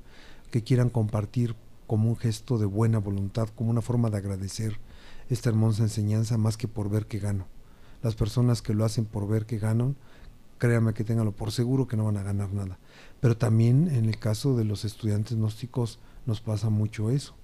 que 0.52 0.64
quieran 0.64 0.90
compartir 0.90 1.56
como 1.88 2.10
un 2.10 2.18
gesto 2.18 2.58
de 2.60 2.66
buena 2.66 3.00
voluntad, 3.00 3.50
como 3.56 3.72
una 3.72 3.82
forma 3.82 4.10
de 4.10 4.18
agradecer 4.18 4.80
esta 5.30 5.50
hermosa 5.50 5.84
enseñanza 5.84 6.38
más 6.38 6.58
que 6.58 6.68
por 6.68 6.90
ver 6.90 7.08
que 7.08 7.20
gano. 7.20 7.48
Las 8.04 8.16
personas 8.16 8.62
que 8.62 8.74
lo 8.74 8.86
hacen 8.86 9.06
por 9.06 9.28
ver 9.28 9.46
que 9.46 9.58
ganan, 9.58 9.96
créanme 10.60 10.94
que 10.94 11.04
tenganlo 11.04 11.32
por 11.32 11.52
seguro 11.52 11.88
que 11.88 11.98
no 11.98 12.06
van 12.06 12.18
a 12.18 12.24
ganar 12.24 12.54
nada. 12.54 12.78
Pero 13.20 13.38
también 13.38 13.88
en 13.88 14.06
el 14.06 14.20
caso 14.20 14.56
de 14.56 14.66
los 14.66 14.86
estudiantes 14.86 15.38
gnósticos 15.38 16.00
nos 16.26 16.42
pasa 16.42 16.70
mucho 16.70 17.10
eso. 17.10 17.36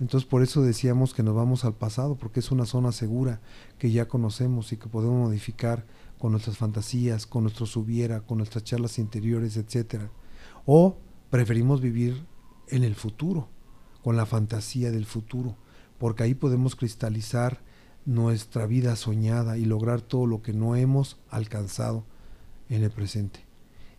Entonces 0.00 0.28
por 0.28 0.42
eso 0.42 0.62
decíamos 0.62 1.14
que 1.14 1.22
nos 1.22 1.34
vamos 1.34 1.64
al 1.64 1.74
pasado, 1.74 2.16
porque 2.16 2.40
es 2.40 2.50
una 2.50 2.66
zona 2.66 2.92
segura 2.92 3.40
que 3.78 3.90
ya 3.90 4.06
conocemos 4.06 4.72
y 4.72 4.76
que 4.76 4.88
podemos 4.88 5.28
modificar 5.28 5.86
con 6.18 6.32
nuestras 6.32 6.58
fantasías, 6.58 7.26
con 7.26 7.44
nuestro 7.44 7.66
subiera, 7.66 8.20
con 8.20 8.38
nuestras 8.38 8.64
charlas 8.64 8.98
interiores, 8.98 9.56
etcétera. 9.56 10.10
O 10.66 10.98
preferimos 11.30 11.80
vivir 11.80 12.26
en 12.68 12.84
el 12.84 12.94
futuro, 12.94 13.48
con 14.02 14.16
la 14.16 14.26
fantasía 14.26 14.90
del 14.90 15.06
futuro, 15.06 15.56
porque 15.98 16.22
ahí 16.22 16.34
podemos 16.34 16.76
cristalizar 16.76 17.60
nuestra 18.04 18.66
vida 18.66 18.94
soñada 18.96 19.58
y 19.58 19.64
lograr 19.64 20.00
todo 20.00 20.26
lo 20.26 20.42
que 20.42 20.52
no 20.52 20.76
hemos 20.76 21.18
alcanzado 21.28 22.04
en 22.68 22.82
el 22.82 22.90
presente. 22.90 23.40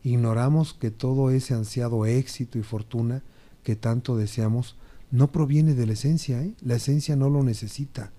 Ignoramos 0.04 0.74
que 0.74 0.92
todo 0.92 1.32
ese 1.32 1.54
ansiado 1.54 2.06
éxito 2.06 2.58
y 2.58 2.64
fortuna 2.64 3.24
que 3.64 3.76
tanto 3.76 4.16
deseamos 4.16 4.78
no 5.12 5.32
proviene 5.32 5.74
de 5.74 5.86
la 5.86 5.94
esencia, 5.94 6.42
¿eh? 6.42 6.54
la 6.62 6.76
esencia 6.76 7.16
no 7.16 7.30
lo 7.30 7.44
necesita, 7.44 8.12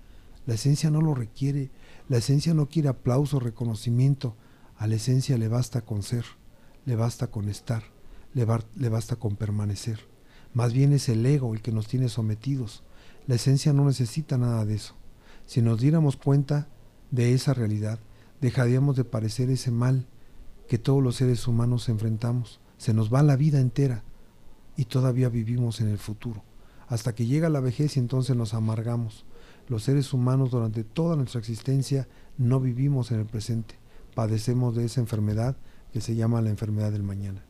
la 0.45 0.55
esencia 0.55 0.91
no 0.91 1.01
lo 1.01 1.15
requiere, 1.15 1.71
la 2.09 2.17
esencia 2.17 2.53
no 2.53 2.67
quiere 2.67 2.89
aplauso, 2.89 3.39
reconocimiento, 3.39 4.35
a 4.77 4.87
la 4.87 4.95
esencia 4.95 5.37
le 5.37 5.47
basta 5.47 5.81
con 5.81 6.03
ser, 6.03 6.25
le 6.85 6.95
basta 6.95 7.27
con 7.27 7.47
estar, 7.49 7.83
le, 8.33 8.45
le 8.75 8.89
basta 8.89 9.15
con 9.15 9.35
permanecer. 9.35 9.99
Más 10.53 10.73
bien 10.73 10.91
es 10.91 11.07
el 11.07 11.25
ego 11.25 11.53
el 11.53 11.61
que 11.61 11.71
nos 11.71 11.87
tiene 11.87 12.09
sometidos. 12.09 12.83
La 13.27 13.35
esencia 13.35 13.71
no 13.73 13.85
necesita 13.85 14.37
nada 14.37 14.65
de 14.65 14.75
eso. 14.75 14.95
Si 15.45 15.61
nos 15.61 15.79
diéramos 15.79 16.17
cuenta 16.17 16.67
de 17.11 17.33
esa 17.33 17.53
realidad, 17.53 17.99
dejaríamos 18.41 18.95
de 18.95 19.05
parecer 19.05 19.49
ese 19.49 19.71
mal 19.71 20.07
que 20.71 20.77
todos 20.77 21.03
los 21.03 21.17
seres 21.17 21.49
humanos 21.49 21.89
enfrentamos. 21.89 22.61
Se 22.77 22.93
nos 22.93 23.13
va 23.13 23.21
la 23.23 23.35
vida 23.35 23.59
entera 23.59 24.05
y 24.77 24.85
todavía 24.85 25.27
vivimos 25.27 25.81
en 25.81 25.89
el 25.89 25.97
futuro. 25.97 26.45
Hasta 26.87 27.13
que 27.13 27.25
llega 27.25 27.49
la 27.49 27.59
vejez 27.59 27.97
y 27.97 27.99
entonces 27.99 28.37
nos 28.37 28.53
amargamos. 28.53 29.25
Los 29.67 29.83
seres 29.83 30.13
humanos 30.13 30.51
durante 30.51 30.85
toda 30.85 31.17
nuestra 31.17 31.39
existencia 31.39 32.07
no 32.37 32.61
vivimos 32.61 33.11
en 33.11 33.19
el 33.19 33.25
presente. 33.25 33.75
Padecemos 34.15 34.73
de 34.73 34.85
esa 34.85 35.01
enfermedad 35.01 35.57
que 35.91 35.99
se 35.99 36.15
llama 36.15 36.41
la 36.41 36.51
enfermedad 36.51 36.93
del 36.93 37.03
mañana. 37.03 37.43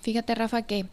Fíjate, 0.00 0.36
Rafa, 0.36 0.62
que 0.62 0.86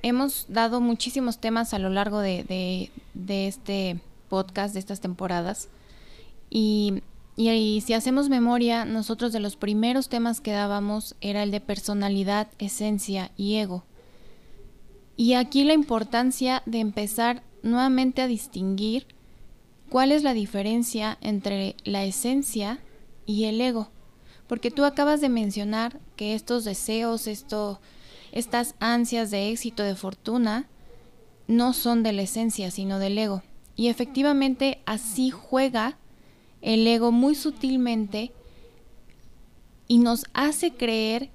hemos 0.00 0.46
dado 0.48 0.80
muchísimos 0.80 1.42
temas 1.42 1.74
a 1.74 1.78
lo 1.78 1.90
largo 1.90 2.20
de, 2.20 2.90
de 3.12 3.48
este 3.48 4.00
podcast, 4.30 4.72
de 4.72 4.80
estas 4.80 5.02
temporadas. 5.02 5.68
Y 6.48 7.02
y, 7.36 7.80
si 7.80 7.94
hacemos 7.94 8.28
memoria, 8.28 8.84
nosotros 8.84 9.32
de 9.32 9.40
los 9.40 9.56
primeros 9.56 10.08
temas 10.08 10.40
que 10.40 10.52
dábamos 10.52 11.16
era 11.20 11.42
el 11.42 11.50
de 11.50 11.60
personalidad, 11.60 12.48
esencia 12.58 13.32
y 13.36 13.56
ego. 13.56 13.84
Y 15.16 15.34
aquí 15.34 15.64
la 15.64 15.74
importancia 15.74 16.62
de 16.66 16.78
empezar 16.78 17.42
nuevamente 17.62 18.22
a 18.22 18.28
distinguir 18.28 19.06
cuál 19.88 20.12
es 20.12 20.22
la 20.22 20.34
diferencia 20.34 21.18
entre 21.20 21.76
la 21.84 22.04
esencia 22.04 22.78
y 23.26 23.44
el 23.44 23.60
ego. 23.60 23.90
Porque 24.46 24.70
tú 24.70 24.84
acabas 24.84 25.20
de 25.20 25.28
mencionar 25.28 26.00
que 26.16 26.34
estos 26.34 26.64
deseos, 26.64 27.26
esto, 27.26 27.80
estas 28.30 28.74
ansias 28.78 29.30
de 29.30 29.50
éxito, 29.50 29.82
de 29.82 29.96
fortuna, 29.96 30.68
no 31.48 31.72
son 31.72 32.02
de 32.02 32.12
la 32.12 32.22
esencia, 32.22 32.70
sino 32.70 32.98
del 32.98 33.18
ego. 33.18 33.42
Y 33.76 33.88
efectivamente 33.88 34.82
así 34.86 35.30
juega 35.30 35.98
el 36.64 36.86
ego 36.86 37.12
muy 37.12 37.34
sutilmente 37.34 38.32
y 39.86 39.98
nos 39.98 40.24
hace 40.32 40.72
creer 40.72 41.30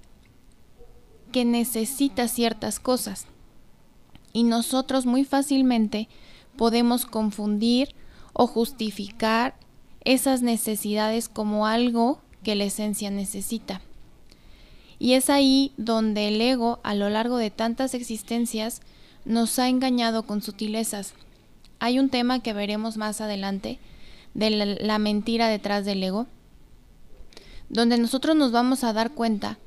que 1.32 1.46
necesita 1.46 2.28
ciertas 2.28 2.80
cosas. 2.80 3.28
Y 4.34 4.42
nosotros 4.42 5.06
muy 5.06 5.26
fácilmente 5.26 6.10
podemos 6.58 7.06
confundir 7.06 7.94
o 8.34 8.48
justificar 8.48 9.56
esas 10.04 10.42
necesidades 10.42 11.30
como 11.30 11.68
algo 11.68 12.20
que 12.42 12.56
la 12.56 12.64
esencia 12.64 13.12
necesita. 13.12 13.82
Y 14.98 15.14
es 15.14 15.30
ahí 15.30 15.74
donde 15.78 16.28
el 16.28 16.42
ego, 16.42 16.80
a 16.82 16.96
lo 16.96 17.08
largo 17.10 17.38
de 17.38 17.52
tantas 17.52 17.94
existencias, 17.94 18.82
nos 19.26 19.60
ha 19.60 19.70
engañado 19.70 20.24
con 20.24 20.42
sutilezas. 20.42 21.14
Hay 21.78 22.00
un 22.00 22.10
tema 22.10 22.42
que 22.42 22.54
veremos 22.54 22.98
más 22.98 23.22
adelante 23.22 23.78
de 24.34 24.78
la, 24.82 25.00
mentira 25.00 25.48
detrás 25.48 25.86
del 25.86 26.04
ego, 26.04 26.28
donde 27.70 27.98
nosotros 27.98 28.36
nos 28.36 28.52
vamos 28.52 28.84
a 28.84 28.94
dar 28.94 29.12
cuenta 29.12 29.58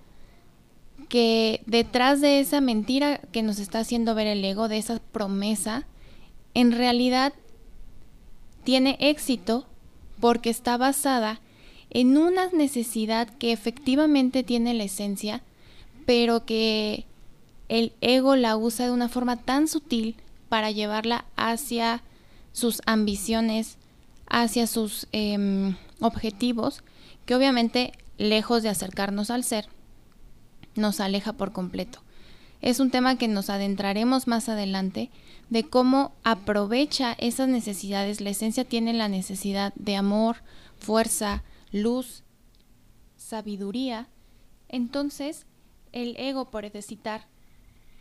que 1.08 1.62
detrás 1.66 2.20
de 2.20 2.40
esa 2.40 2.60
mentira 2.60 3.18
que 3.32 3.42
nos 3.42 3.58
está 3.58 3.80
haciendo 3.80 4.14
ver 4.14 4.26
el 4.26 4.44
ego, 4.44 4.68
de 4.68 4.78
esa 4.78 4.98
promesa, 5.12 5.86
en 6.54 6.72
realidad 6.72 7.32
tiene 8.64 8.96
éxito 9.00 9.66
porque 10.20 10.50
está 10.50 10.76
basada 10.76 11.40
en 11.90 12.16
una 12.16 12.48
necesidad 12.48 13.28
que 13.28 13.52
efectivamente 13.52 14.42
tiene 14.42 14.72
la 14.72 14.84
esencia, 14.84 15.42
pero 16.06 16.46
que 16.46 17.04
el 17.68 17.92
ego 18.00 18.36
la 18.36 18.56
usa 18.56 18.86
de 18.86 18.92
una 18.92 19.08
forma 19.08 19.36
tan 19.36 19.68
sutil 19.68 20.16
para 20.48 20.70
llevarla 20.70 21.24
hacia 21.36 22.02
sus 22.52 22.80
ambiciones, 22.86 23.78
hacia 24.26 24.66
sus 24.66 25.06
em, 25.12 25.76
objetivos, 26.00 26.82
que 27.26 27.34
obviamente, 27.34 27.92
lejos 28.18 28.62
de 28.62 28.68
acercarnos 28.68 29.30
al 29.30 29.44
ser, 29.44 29.68
nos 30.74 31.00
aleja 31.00 31.32
por 31.32 31.52
completo. 31.52 32.02
Es 32.60 32.78
un 32.78 32.90
tema 32.90 33.18
que 33.18 33.26
nos 33.28 33.50
adentraremos 33.50 34.28
más 34.28 34.48
adelante 34.48 35.10
de 35.50 35.64
cómo 35.64 36.12
aprovecha 36.22 37.14
esas 37.18 37.48
necesidades. 37.48 38.20
La 38.20 38.30
esencia 38.30 38.64
tiene 38.64 38.92
la 38.92 39.08
necesidad 39.08 39.74
de 39.74 39.96
amor, 39.96 40.36
fuerza, 40.78 41.42
luz, 41.72 42.22
sabiduría. 43.16 44.08
Entonces, 44.68 45.46
el 45.90 46.16
ego, 46.16 46.50
por 46.50 46.62
necesitar 46.62 47.26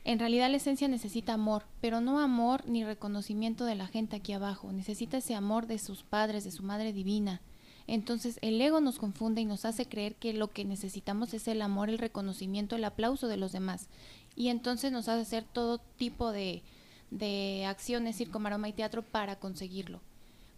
en 0.03 0.20
realidad 0.20 0.50
la 0.50 0.58
esencia 0.58 0.88
necesita 0.88 1.34
amor, 1.34 1.65
pero 1.79 2.01
no 2.01 2.20
amor 2.20 2.67
ni 2.67 2.84
reconocimiento 2.84 3.65
de 3.65 3.75
la 3.75 3.88
gente 3.88 4.15
aquí 4.15 4.34
abajo, 4.34 4.72
necesita 4.72 5.17
ese 5.17 5.36
amor 5.36 5.67
de 5.67 5.77
sus 5.77 6.03
padres, 6.03 6.43
de 6.43 6.51
su 6.51 6.63
madre 6.63 6.91
divina. 6.91 7.41
Entonces 7.88 8.39
el 8.41 8.60
ego 8.60 8.79
nos 8.79 8.98
confunde 8.98 9.41
y 9.41 9.46
nos 9.46 9.65
hace 9.65 9.86
creer 9.86 10.15
que 10.15 10.34
lo 10.34 10.50
que 10.50 10.65
necesitamos 10.65 11.34
es 11.34 11.48
el 11.48 11.62
amor, 11.62 11.89
el 11.89 11.98
reconocimiento, 12.00 12.75
el 12.75 12.84
aplauso 12.84 13.27
de 13.27 13.38
los 13.38 13.51
demás. 13.51 13.89
Y 14.36 14.48
entonces 14.48 14.91
nos 14.91 15.08
hace 15.08 15.22
hacer 15.22 15.43
todo 15.43 15.79
tipo 15.98 16.31
de, 16.31 16.63
de 17.12 17.65
acciones, 17.65 18.15
circo, 18.15 18.39
maroma 18.39 18.70
y 18.70 18.74
teatro 18.74 19.03
para 19.03 19.38
conseguirlo. 19.38 20.01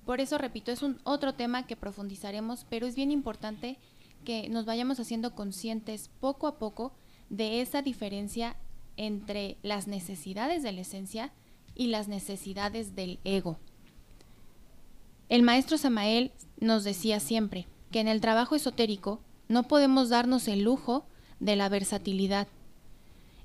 Por 0.06 0.22
eso, 0.22 0.38
repito, 0.38 0.72
es 0.72 0.84
un 0.84 1.00
otro 1.04 1.34
tema 1.34 1.66
que 1.66 1.76
profundizaremos, 1.76 2.66
pero 2.70 2.86
es 2.86 2.96
bien 2.96 3.10
importante 3.10 3.78
que 4.24 4.48
nos 4.50 4.66
vayamos 4.66 5.00
haciendo 5.00 5.34
conscientes 5.34 6.10
poco 6.20 6.48
a 6.48 6.60
poco 6.60 6.94
de 7.30 7.62
esa 7.62 7.82
diferencia 7.82 8.56
entre 8.98 9.58
las 9.64 9.88
necesidades 9.88 10.64
de 10.64 10.72
la 10.72 10.82
esencia 10.82 11.32
y 11.76 11.88
las 11.88 12.08
necesidades 12.08 12.96
del 12.96 13.20
ego. 13.24 13.58
El 15.30 15.42
maestro 15.42 15.78
Samael 15.78 16.32
nos 16.60 16.84
decía 16.84 17.20
siempre 17.20 17.68
que 17.92 18.00
en 18.00 18.08
el 18.08 18.22
trabajo 18.22 18.56
esotérico 18.56 19.22
no 19.48 19.64
podemos 19.64 20.10
darnos 20.10 20.48
el 20.48 20.64
lujo 20.64 21.06
de 21.40 21.56
la 21.56 21.70
versatilidad. 21.70 22.48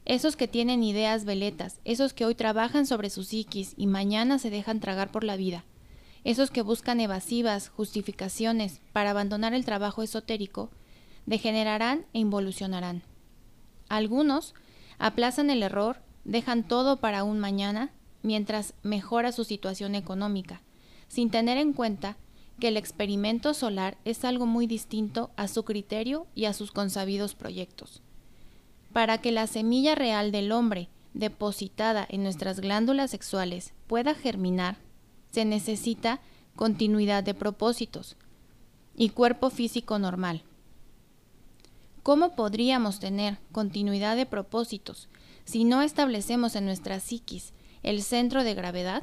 Esos 0.04 0.36
que 0.36 0.48
tienen 0.48 0.82
ideas 0.82 1.24
veletas, 1.24 1.80
esos 1.84 2.14
que 2.14 2.24
hoy 2.24 2.34
trabajan 2.34 2.86
sobre 2.86 3.10
su 3.10 3.24
psiquis 3.24 3.74
y 3.76 3.86
mañana 3.86 4.38
se 4.38 4.50
dejan 4.50 4.80
tragar 4.80 5.10
por 5.10 5.24
la 5.24 5.36
vida, 5.36 5.64
esos 6.24 6.50
que 6.50 6.62
buscan 6.62 7.00
evasivas 7.00 7.68
justificaciones 7.68 8.80
para 8.92 9.10
abandonar 9.10 9.54
el 9.54 9.64
trabajo 9.64 10.02
esotérico, 10.02 10.70
degenerarán 11.26 12.06
e 12.12 12.20
involucionarán. 12.20 13.02
Algunos 13.88 14.54
aplazan 14.98 15.50
el 15.50 15.62
error, 15.62 15.98
dejan 16.24 16.62
todo 16.66 16.98
para 16.98 17.24
un 17.24 17.38
mañana 17.38 17.90
mientras 18.22 18.74
mejora 18.82 19.32
su 19.32 19.44
situación 19.44 19.94
económica, 19.94 20.62
sin 21.08 21.30
tener 21.30 21.58
en 21.58 21.72
cuenta 21.72 22.16
que 22.58 22.68
el 22.68 22.76
experimento 22.76 23.54
solar 23.54 23.98
es 24.04 24.24
algo 24.24 24.46
muy 24.46 24.66
distinto 24.66 25.30
a 25.36 25.48
su 25.48 25.64
criterio 25.64 26.26
y 26.34 26.46
a 26.46 26.52
sus 26.52 26.72
consabidos 26.72 27.34
proyectos. 27.34 28.02
Para 28.92 29.18
que 29.18 29.32
la 29.32 29.46
semilla 29.46 29.94
real 29.94 30.32
del 30.32 30.50
hombre, 30.50 30.88
depositada 31.14 32.06
en 32.08 32.22
nuestras 32.22 32.60
glándulas 32.60 33.10
sexuales, 33.10 33.74
pueda 33.86 34.14
germinar, 34.14 34.78
se 35.30 35.44
necesita 35.44 36.20
continuidad 36.56 37.22
de 37.22 37.34
propósitos 37.34 38.16
y 38.96 39.10
cuerpo 39.10 39.50
físico 39.50 39.98
normal. 39.98 40.42
¿Cómo 42.08 42.34
podríamos 42.34 43.00
tener 43.00 43.36
continuidad 43.52 44.16
de 44.16 44.24
propósitos 44.24 45.10
si 45.44 45.64
no 45.64 45.82
establecemos 45.82 46.56
en 46.56 46.64
nuestra 46.64 47.00
psiquis 47.00 47.52
el 47.82 48.00
centro 48.00 48.44
de 48.44 48.54
gravedad? 48.54 49.02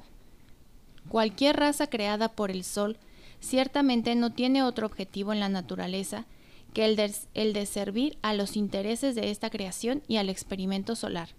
Cualquier 1.10 1.56
raza 1.56 1.86
creada 1.86 2.30
por 2.30 2.50
el 2.50 2.64
Sol 2.64 2.98
ciertamente 3.40 4.16
no 4.16 4.32
tiene 4.32 4.64
otro 4.64 4.88
objetivo 4.88 5.34
en 5.34 5.40
la 5.40 5.50
naturaleza 5.50 6.26
que 6.74 6.84
el 6.86 6.96
de, 6.96 7.14
el 7.36 7.54
de, 7.54 7.68
servir 7.68 8.18
a 8.24 8.34
los 8.34 8.58
intereses 8.58 9.14
de 9.14 9.30
esta 9.30 9.52
creación 9.52 10.02
y 10.08 10.18
al 10.18 10.28
experimento 10.28 10.96
solar. 10.96 11.30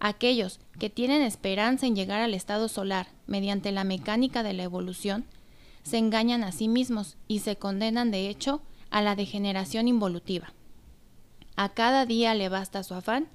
Aquellos 0.00 0.58
que 0.80 0.90
tienen 0.90 1.22
esperanza 1.22 1.86
en 1.86 1.94
llegar 1.94 2.22
al 2.22 2.34
estado 2.34 2.66
solar 2.66 3.06
mediante 3.28 3.70
la 3.70 3.84
mecánica 3.84 4.42
de 4.42 4.52
la 4.52 4.64
evolución, 4.64 5.26
se 5.84 5.98
engañan 5.98 6.42
a 6.42 6.50
sí 6.50 6.66
mismos 6.66 7.18
y 7.28 7.38
se 7.38 7.54
condenan 7.54 8.10
de 8.10 8.28
hecho 8.28 8.62
a 8.90 9.00
la 9.00 9.14
degeneración 9.14 9.86
involutiva. 9.86 10.52
A 11.56 11.68
cada 11.70 12.06
día 12.06 12.34
le 12.34 12.48
basta 12.48 12.82
su 12.82 12.94
afán, 12.94 13.28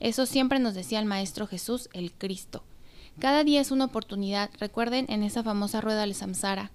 eso 0.00 0.26
siempre 0.26 0.58
nos 0.58 0.74
decía 0.74 0.98
el 0.98 1.06
Maestro 1.06 1.46
Jesús, 1.46 1.88
el 1.92 2.12
Cristo. 2.12 2.62
Cada 3.18 3.44
día 3.44 3.60
es 3.60 3.70
una 3.70 3.86
oportunidad, 3.86 4.50
recuerden 4.58 5.06
en 5.08 5.22
esa 5.22 5.42
famosa 5.42 5.80
rueda 5.80 6.00
del 6.00 6.14
samsara, 6.14 6.72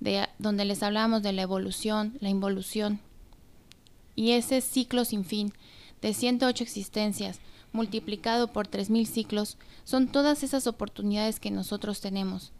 de, 0.00 0.26
donde 0.38 0.64
les 0.64 0.82
hablábamos 0.82 1.22
de 1.22 1.32
la 1.32 1.42
evolución, 1.42 2.16
la 2.20 2.28
involución, 2.28 3.00
y 4.14 4.32
ese 4.32 4.60
ciclo 4.60 5.04
sin 5.04 5.24
fin 5.24 5.52
de 6.00 6.14
108 6.14 6.64
existencias, 6.64 7.40
multiplicado 7.72 8.52
por 8.52 8.68
3.000 8.68 9.06
ciclos, 9.06 9.56
son 9.84 10.08
todas 10.08 10.42
esas 10.42 10.66
oportunidades 10.66 11.40
que 11.40 11.50
nosotros 11.50 12.00
tenemos. 12.00 12.52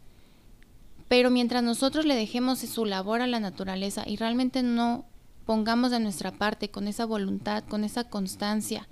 Pero 1.07 1.29
mientras 1.29 1.61
nosotros 1.61 2.05
le 2.05 2.15
dejemos 2.15 2.59
su 2.59 2.85
labor 2.85 3.21
a 3.21 3.27
la 3.27 3.39
naturaleza 3.39 4.03
y 4.07 4.15
realmente 4.15 4.63
no 4.63 5.05
pongamos 5.45 5.91
de 5.91 5.99
nuestra 5.99 6.31
parte 6.31 6.69
con 6.69 6.87
esa 6.87 7.05
voluntad, 7.05 7.63
con 7.63 7.83
esa 7.83 8.03
constancia, 8.05 8.87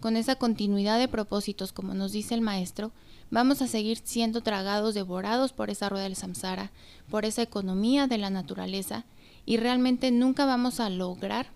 con 0.00 0.16
esa 0.16 0.34
continuidad 0.36 0.98
de 0.98 1.08
propósitos, 1.08 1.72
como 1.72 1.94
nos 1.94 2.12
dice 2.12 2.34
el 2.34 2.40
maestro, 2.40 2.92
vamos 3.30 3.62
a 3.62 3.68
seguir 3.68 3.98
siendo 4.02 4.42
tragados, 4.42 4.94
devorados 4.94 5.52
por 5.52 5.70
esa 5.70 5.88
rueda 5.88 6.04
del 6.04 6.16
samsara, 6.16 6.72
por 7.08 7.24
esa 7.24 7.42
economía 7.42 8.08
de 8.08 8.18
la 8.18 8.30
naturaleza, 8.30 9.04
y 9.46 9.56
realmente 9.56 10.10
nunca 10.10 10.44
vamos 10.44 10.80
a 10.80 10.90
lograr 10.90 11.50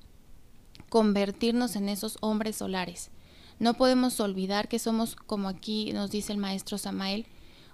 convertirnos 0.89 1.77
en 1.77 1.89
esos 1.89 2.19
hombres 2.21 2.57
solares. 2.57 3.11
No 3.59 3.75
podemos 3.75 4.21
olvidar 4.21 4.69
que 4.69 4.79
somos, 4.79 5.17
como 5.17 5.49
aquí 5.49 5.93
nos 5.93 6.11
dice 6.11 6.33
el 6.33 6.39
maestro 6.39 6.79
Samael, 6.79 7.27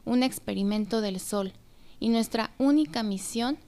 un 0.05 0.23
experimento 0.23 1.01
del 1.01 1.21
sol 1.21 1.53
y 2.01 2.09
nuestra 2.09 2.53
única 2.59 3.03
misión 3.03 3.59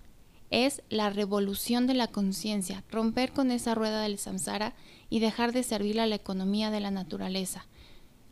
es 0.54 0.82
la 0.88 1.10
revolución 1.10 1.88
de 1.88 1.94
la 1.94 2.06
conciencia, 2.06 2.84
romper 2.90 3.32
con 3.32 3.50
esa 3.50 3.74
rueda 3.74 4.02
del 4.02 4.18
samsara 4.18 4.74
y 5.10 5.18
dejar 5.18 5.52
de 5.52 5.64
servir 5.64 6.00
a 6.00 6.06
la 6.06 6.14
economía 6.14 6.70
de 6.70 6.78
la 6.78 6.92
naturaleza, 6.92 7.66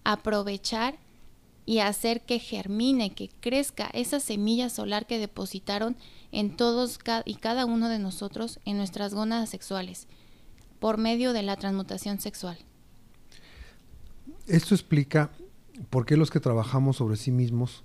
aprovechar 0.05 0.99
y 1.67 1.81
hacer 1.81 2.23
que 2.23 2.39
germine, 2.39 3.13
que 3.15 3.29
crezca 3.41 3.91
esa 3.93 4.21
semilla 4.21 4.71
solar 4.71 5.07
que 5.07 5.19
depositaron 5.19 5.97
en 6.31 6.57
todos 6.57 6.99
y 7.25 7.35
cada 7.35 7.67
uno 7.67 7.89
de 7.89 7.99
nosotros 7.99 8.61
en 8.65 8.77
nuestras 8.77 9.15
gónadas 9.15 9.51
sexuales, 9.51 10.07
por 10.79 10.99
medio 10.99 11.33
de 11.33 11.43
la 11.43 11.57
transmutación 11.57 12.21
sexual. 12.21 12.59
Esto 14.47 14.75
explica 14.75 15.31
por 15.91 16.07
qué 16.07 16.17
los 16.17 16.31
que 16.31 16.41
trabajamos 16.41 16.97
sobre 16.97 17.17
sí 17.17 17.33
mismos, 17.33 17.83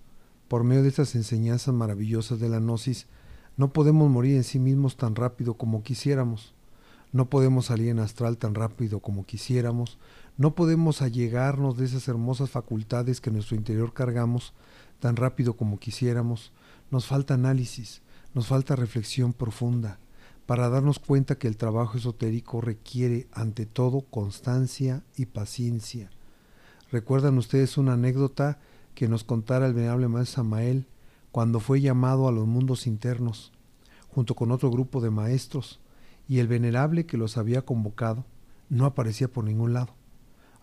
por 0.48 0.64
medio 0.64 0.84
de 0.84 0.90
estas 0.90 1.16
enseñanzas 1.16 1.74
maravillosas 1.74 2.40
de 2.40 2.50
la 2.50 2.60
gnosis, 2.60 3.08
no 3.58 3.74
podemos 3.74 4.08
morir 4.10 4.36
en 4.36 4.44
sí 4.44 4.60
mismos 4.60 4.98
tan 4.98 5.16
rápido 5.16 5.56
como 5.56 5.82
quisiéramos. 5.82 6.54
No 7.12 7.30
podemos 7.30 7.66
salir 7.66 7.90
en 7.90 7.98
astral 7.98 8.38
tan 8.38 8.54
rápido 8.54 9.00
como 9.00 9.26
quisiéramos. 9.26 9.98
No 10.38 10.54
podemos 10.54 11.02
allegarnos 11.02 11.76
de 11.76 11.86
esas 11.86 12.08
hermosas 12.08 12.52
facultades 12.52 13.20
que 13.20 13.32
en 13.32 13.38
nuestro 13.38 13.56
interior 13.56 13.94
cargamos 13.94 14.54
tan 15.00 15.16
rápido 15.16 15.58
como 15.58 15.80
quisiéramos. 15.80 16.52
Nos 16.92 17.08
falta 17.08 17.34
análisis, 17.34 18.04
nos 18.36 18.46
falta 18.46 18.76
reflexión 18.76 19.34
profunda 19.34 19.98
para 20.46 20.70
darnos 20.70 21.00
cuenta 21.00 21.40
que 21.40 21.48
el 21.48 21.58
trabajo 21.58 21.98
esotérico 21.98 22.62
requiere 22.62 23.28
ante 23.34 23.66
todo 23.66 24.02
constancia 24.02 25.04
y 25.16 25.26
paciencia. 25.26 26.12
¿Recuerdan 26.92 27.40
ustedes 27.40 27.78
una 27.80 27.94
anécdota 27.94 28.60
que 28.94 29.08
nos 29.08 29.24
contara 29.24 29.66
el 29.66 29.74
venerable 29.74 30.08
maestro 30.08 30.44
Samael 30.44 30.86
cuando 31.38 31.60
fue 31.60 31.82
llamado 31.82 32.28
a 32.28 32.32
los 32.32 32.48
mundos 32.48 32.88
internos, 32.88 33.52
junto 34.10 34.34
con 34.34 34.50
otro 34.50 34.72
grupo 34.72 35.02
de 35.02 35.12
maestros, 35.12 35.80
y 36.28 36.40
el 36.40 36.48
venerable 36.48 37.06
que 37.06 37.16
los 37.16 37.38
había 37.38 37.62
convocado 37.62 38.26
no 38.70 38.86
aparecía 38.86 39.28
por 39.28 39.44
ningún 39.44 39.72
lado? 39.72 39.94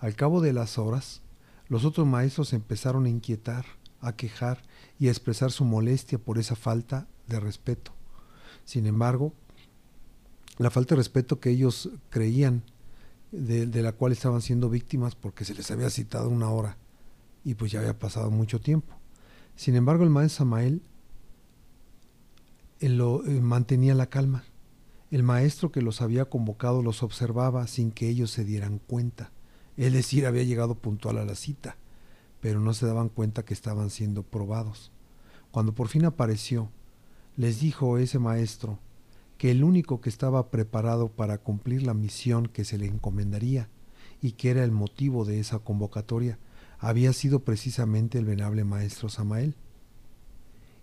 Al 0.01 0.17
cabo 0.17 0.41
de 0.41 0.53
las 0.53 0.77
horas, 0.77 1.23
los 1.69 1.85
otros 1.85 2.09
maestros 2.09 2.53
empezaron 2.53 3.05
a 3.05 3.09
inquietar, 3.09 3.65
a 4.01 4.17
quejar 4.17 4.63
y 4.99 5.07
a 5.07 5.11
expresar 5.13 5.53
su 5.53 5.65
molestia 5.65 6.19
por 6.19 6.39
esa 6.39 6.57
falta 6.57 7.07
de 7.29 7.39
respeto. 7.39 7.93
Sin 8.65 8.87
embargo, 8.87 9.33
la 10.59 10.71
falta 10.71 10.97
de 10.97 11.03
respeto 11.03 11.39
que 11.39 11.51
ellos 11.51 11.89
creían 12.11 12.65
de, 13.31 13.81
la 13.81 13.93
cual 13.93 14.11
estaban 14.11 14.43
siendo 14.43 14.71
víctimas 14.71 15.15
porque 15.15 15.45
se 15.45 15.55
les 15.55 15.71
había 15.71 15.89
citado 15.89 16.29
una 16.29 16.51
hora 16.51 16.79
y 17.45 17.55
pues 17.55 17.71
ya 17.71 17.79
había 17.79 17.97
pasado 17.97 18.33
mucho 18.33 18.61
tiempo. 18.61 19.04
Sin 19.57 19.77
embargo, 19.77 20.05
el 20.05 20.11
maestro 20.11 20.39
Samael 20.39 20.83
lo, 22.81 23.25
eh, 23.25 23.41
mantenía 23.41 23.95
la 23.95 24.07
calma. 24.07 24.45
El 25.11 25.23
maestro 25.23 25.71
que 25.71 25.83
los 25.83 26.03
había 26.03 26.25
convocado 26.27 26.83
los 26.83 27.03
observaba 27.03 27.67
sin 27.67 27.93
que 27.93 28.09
ellos 28.09 28.31
se 28.31 28.45
dieran 28.45 28.79
cuenta. 28.79 29.31
Es 29.77 29.93
decir, 29.93 30.27
había 30.27 30.43
llegado 30.43 30.75
puntual 30.75 31.19
a 31.19 31.25
la 31.25 31.35
cita, 31.35 31.77
pero 32.41 32.61
no 32.61 32.75
se 32.75 32.87
daban 32.87 33.09
cuenta 33.09 33.45
que 33.45 33.55
estaban 33.55 33.91
siendo 33.91 34.23
probados. 34.23 34.91
Cuando 35.51 35.73
por 35.73 35.89
fin 35.89 36.05
apareció, 36.05 36.71
les 37.37 37.61
dijo 37.61 37.99
ese 37.99 38.19
maestro 38.19 38.79
que 39.39 39.51
el 39.51 39.65
único 39.65 40.01
que 40.01 40.09
estaba 40.09 40.51
preparado 40.51 41.09
para 41.09 41.39
cumplir 41.39 41.83
la 41.83 41.95
misión 41.95 42.47
que 42.47 42.65
se 42.65 42.79
le 42.79 42.87
encomendaría 42.87 43.69
y 44.21 44.33
que 44.33 44.51
era 44.51 44.65
el 44.65 44.71
motivo 44.71 45.25
de 45.25 45.41
esa 45.41 45.59
convocatoria 45.59 46.39
había 46.79 47.13
sido 47.13 47.45
precisamente 47.45 48.19
el 48.19 48.25
venerable 48.25 48.65
maestro 48.65 49.09
Samael. 49.09 49.55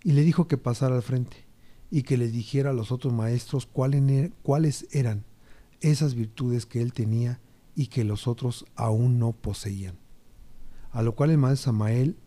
Y 0.04 0.14
le 0.14 0.24
dijo 0.24 0.48
que 0.48 0.58
pasara 0.58 0.96
al 0.96 1.04
frente 1.04 1.46
y 1.92 2.04
que 2.04 2.18
les 2.18 2.32
dijera 2.32 2.72
a 2.72 2.74
los 2.74 2.92
otros 2.92 3.14
maestros 3.14 3.68
er-, 3.76 4.32
cuáles 4.42 4.88
eran 4.92 5.26
esas 5.82 6.16
virtudes 6.16 6.66
que 6.66 6.82
él 6.82 6.94
tenía 6.94 7.40
y 7.76 7.88
que 7.88 8.04
los 8.04 8.28
otros 8.28 8.66
aún 8.76 9.20
no 9.20 9.34
poseían. 9.34 9.98
A 10.92 11.02
lo 11.02 11.16
cual 11.16 11.32
el 11.32 11.38
maestro 11.38 11.72
Samael 11.72 12.18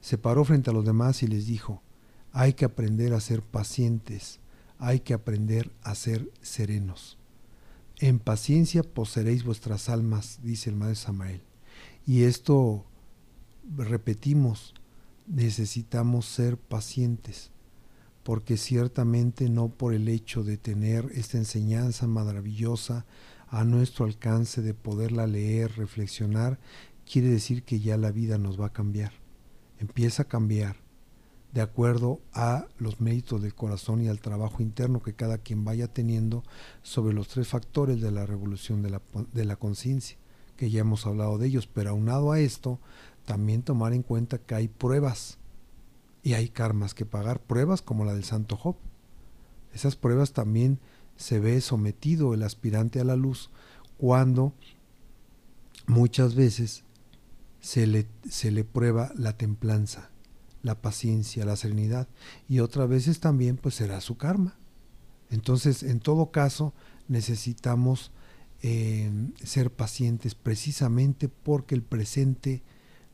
se 0.00 0.18
paró 0.18 0.44
frente 0.44 0.70
a 0.70 0.72
los 0.72 0.84
demás 0.84 1.22
y 1.22 1.26
les 1.26 1.46
dijo, 1.46 1.82
hay 2.32 2.52
que 2.52 2.64
aprender 2.64 3.12
a 3.12 3.20
ser 3.20 3.42
pacientes, 3.42 4.40
hay 4.78 5.00
que 5.00 5.14
aprender 5.14 5.72
a 5.82 5.94
ser 5.94 6.30
serenos. 6.42 7.18
En 7.98 8.18
paciencia 8.18 8.82
poseeréis 8.82 9.42
vuestras 9.42 9.88
almas, 9.88 10.40
dice 10.42 10.68
el 10.68 10.76
Maestro 10.76 11.06
Samael. 11.06 11.45
Y 12.06 12.22
esto 12.22 12.84
repetimos, 13.76 14.74
necesitamos 15.26 16.26
ser 16.26 16.56
pacientes, 16.56 17.50
porque 18.22 18.56
ciertamente 18.56 19.48
no 19.48 19.68
por 19.68 19.92
el 19.92 20.08
hecho 20.08 20.44
de 20.44 20.56
tener 20.56 21.10
esta 21.14 21.36
enseñanza 21.36 22.06
maravillosa 22.06 23.06
a 23.48 23.64
nuestro 23.64 24.04
alcance 24.04 24.62
de 24.62 24.72
poderla 24.72 25.26
leer, 25.26 25.76
reflexionar, 25.76 26.60
quiere 27.10 27.28
decir 27.28 27.64
que 27.64 27.80
ya 27.80 27.96
la 27.96 28.12
vida 28.12 28.38
nos 28.38 28.60
va 28.60 28.66
a 28.66 28.72
cambiar. 28.72 29.12
Empieza 29.78 30.22
a 30.22 30.28
cambiar 30.28 30.76
de 31.52 31.60
acuerdo 31.60 32.20
a 32.32 32.66
los 32.78 33.00
méritos 33.00 33.42
del 33.42 33.54
corazón 33.54 34.02
y 34.02 34.08
al 34.08 34.20
trabajo 34.20 34.62
interno 34.62 35.02
que 35.02 35.14
cada 35.14 35.38
quien 35.38 35.64
vaya 35.64 35.88
teniendo 35.88 36.44
sobre 36.82 37.14
los 37.14 37.28
tres 37.28 37.48
factores 37.48 38.00
de 38.00 38.10
la 38.10 38.26
revolución 38.26 38.82
de 38.82 38.90
la, 38.90 39.02
de 39.32 39.44
la 39.44 39.56
conciencia, 39.56 40.18
que 40.56 40.70
ya 40.70 40.80
hemos 40.80 41.06
hablado 41.06 41.38
de 41.38 41.46
ellos, 41.46 41.66
pero 41.66 41.90
aunado 41.90 42.32
a 42.32 42.40
esto, 42.40 42.80
también 43.24 43.62
tomar 43.62 43.92
en 43.92 44.02
cuenta 44.02 44.38
que 44.38 44.54
hay 44.54 44.68
pruebas 44.68 45.38
y 46.22 46.34
hay 46.34 46.48
karmas 46.48 46.94
que 46.94 47.06
pagar, 47.06 47.40
pruebas 47.40 47.82
como 47.82 48.04
la 48.04 48.14
del 48.14 48.24
Santo 48.24 48.56
Job. 48.56 48.76
Esas 49.72 49.96
pruebas 49.96 50.32
también 50.32 50.80
se 51.16 51.38
ve 51.38 51.60
sometido 51.60 52.34
el 52.34 52.42
aspirante 52.42 53.00
a 53.00 53.04
la 53.04 53.16
luz 53.16 53.50
cuando 53.98 54.52
muchas 55.86 56.34
veces 56.34 56.84
se 57.60 57.86
le, 57.86 58.06
se 58.28 58.50
le 58.50 58.64
prueba 58.64 59.12
la 59.16 59.36
templanza, 59.36 60.10
la 60.62 60.80
paciencia, 60.80 61.44
la 61.44 61.56
serenidad 61.56 62.08
y 62.48 62.60
otras 62.60 62.88
veces 62.88 63.20
también 63.20 63.56
pues 63.56 63.74
será 63.74 64.00
su 64.00 64.16
karma. 64.16 64.56
Entonces, 65.30 65.82
en 65.82 66.00
todo 66.00 66.30
caso, 66.30 66.72
necesitamos 67.08 68.12
eh, 68.62 69.10
ser 69.42 69.70
pacientes 69.70 70.34
precisamente 70.34 71.28
porque 71.28 71.74
el 71.74 71.82
presente 71.82 72.62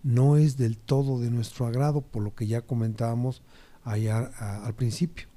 no 0.02 0.36
es 0.36 0.56
del 0.56 0.76
todo 0.78 1.20
de 1.20 1.30
nuestro 1.30 1.66
agrado, 1.66 2.00
por 2.00 2.22
lo 2.22 2.34
que 2.34 2.46
ya 2.46 2.62
comentábamos 2.62 3.42
allá 3.84 4.30
al 4.64 4.74
principio. 4.74 5.28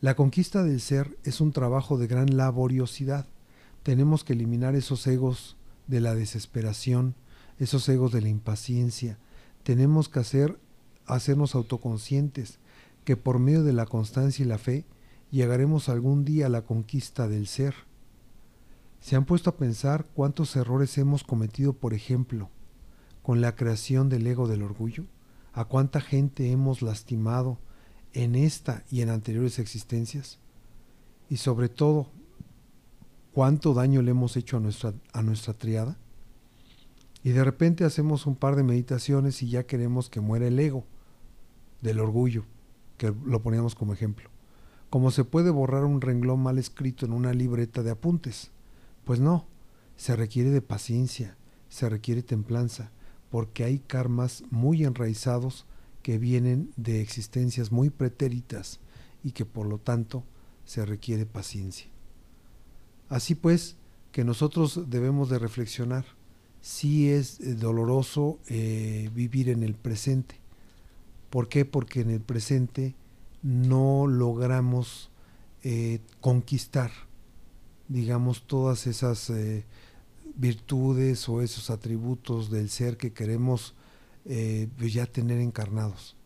La 0.00 0.16
conquista 0.16 0.64
del 0.64 0.80
ser 0.80 1.16
es 1.24 1.40
un 1.40 1.52
trabajo 1.52 1.96
de 1.98 2.06
gran 2.06 2.36
laboriosidad. 2.36 3.26
Tenemos 3.82 4.24
que 4.24 4.32
eliminar 4.32 4.74
esos 4.74 5.06
egos 5.06 5.56
de 5.86 6.00
la 6.00 6.14
desesperación, 6.14 7.14
esos 7.58 7.88
egos 7.88 8.12
de 8.12 8.20
la 8.20 8.28
impaciencia. 8.28 9.18
Tenemos 9.62 10.08
que 10.08 10.20
hacer, 10.20 10.58
hacernos 11.06 11.54
autoconscientes 11.54 12.58
que 13.04 13.16
por 13.16 13.38
medio 13.38 13.62
de 13.62 13.72
la 13.72 13.86
constancia 13.86 14.44
y 14.44 14.48
la 14.48 14.58
fe 14.58 14.84
llegaremos 15.30 15.88
algún 15.88 16.24
día 16.24 16.46
a 16.46 16.50
la 16.50 16.62
conquista 16.62 17.28
del 17.28 17.46
ser. 17.46 17.74
¿Se 19.02 19.16
han 19.16 19.26
puesto 19.26 19.50
a 19.50 19.56
pensar 19.56 20.06
cuántos 20.14 20.56
errores 20.56 20.96
hemos 20.96 21.22
cometido, 21.22 21.74
por 21.74 21.92
ejemplo, 21.92 22.48
con 23.22 23.42
la 23.42 23.54
creación 23.54 24.08
del 24.08 24.26
ego 24.26 24.48
del 24.48 24.62
orgullo? 24.62 25.04
¿A 25.52 25.66
cuánta 25.66 26.00
gente 26.00 26.50
hemos 26.50 26.80
lastimado? 26.80 27.58
en 28.14 28.34
esta 28.34 28.84
y 28.90 29.00
en 29.02 29.10
anteriores 29.10 29.58
existencias? 29.58 30.38
Y 31.28 31.38
sobre 31.38 31.68
todo, 31.68 32.08
¿cuánto 33.32 33.74
daño 33.74 34.02
le 34.02 34.10
hemos 34.10 34.36
hecho 34.36 34.56
a 34.56 34.60
nuestra, 34.60 34.92
a 35.12 35.22
nuestra 35.22 35.54
triada? 35.54 35.96
Y 37.24 37.30
de 37.30 37.44
repente 37.44 37.84
hacemos 37.84 38.26
un 38.26 38.34
par 38.34 38.56
de 38.56 38.64
meditaciones 38.64 39.42
y 39.42 39.48
ya 39.48 39.64
queremos 39.64 40.10
que 40.10 40.20
muera 40.20 40.46
el 40.46 40.58
ego 40.58 40.84
del 41.80 42.00
orgullo, 42.00 42.44
que 42.98 43.14
lo 43.24 43.42
poníamos 43.42 43.74
como 43.74 43.92
ejemplo. 43.92 44.28
Como 44.90 45.10
se 45.10 45.24
puede 45.24 45.50
borrar 45.50 45.84
un 45.84 46.00
renglón 46.00 46.42
mal 46.42 46.58
escrito 46.58 47.06
en 47.06 47.12
una 47.12 47.32
libreta 47.32 47.82
de 47.82 47.92
apuntes. 47.92 48.50
Pues 49.04 49.20
no, 49.20 49.46
se 49.96 50.16
requiere 50.16 50.50
de 50.50 50.62
paciencia, 50.62 51.36
se 51.68 51.88
requiere 51.88 52.22
templanza, 52.22 52.90
porque 53.30 53.64
hay 53.64 53.78
karmas 53.78 54.44
muy 54.50 54.84
enraizados 54.84 55.66
que 56.02 56.18
vienen 56.18 56.72
de 56.76 57.00
existencias 57.00 57.72
muy 57.72 57.90
pretéritas 57.90 58.80
y 59.22 59.32
que 59.32 59.44
por 59.44 59.66
lo 59.66 59.78
tanto 59.78 60.24
se 60.64 60.84
requiere 60.84 61.26
paciencia. 61.26 61.88
Así 63.08 63.34
pues, 63.34 63.76
que 64.10 64.24
nosotros 64.24 64.90
debemos 64.90 65.30
de 65.30 65.38
reflexionar 65.38 66.04
si 66.60 67.10
es 67.10 67.40
eh, 67.40 67.54
doloroso 67.54 68.38
eh, 68.46 69.10
vivir 69.14 69.48
en 69.48 69.62
el 69.62 69.74
presente. 69.74 70.36
¿Por 71.30 71.48
qué? 71.48 71.64
Porque 71.64 72.00
en 72.00 72.10
el 72.10 72.20
presente 72.20 72.94
no 73.42 74.06
logramos 74.06 75.10
eh, 75.62 76.00
conquistar, 76.20 76.90
digamos, 77.88 78.46
todas 78.46 78.86
esas 78.86 79.30
virtudes 80.34 81.28
o 81.28 81.42
esos 81.42 81.70
atributos 81.70 82.50
del 82.50 82.70
ser 82.70 82.96
que 82.96 83.12
queremos 83.12 83.74
eh, 84.24 84.68
ya 84.78 85.06
tener 85.06 85.40
encarnados. 85.40 86.16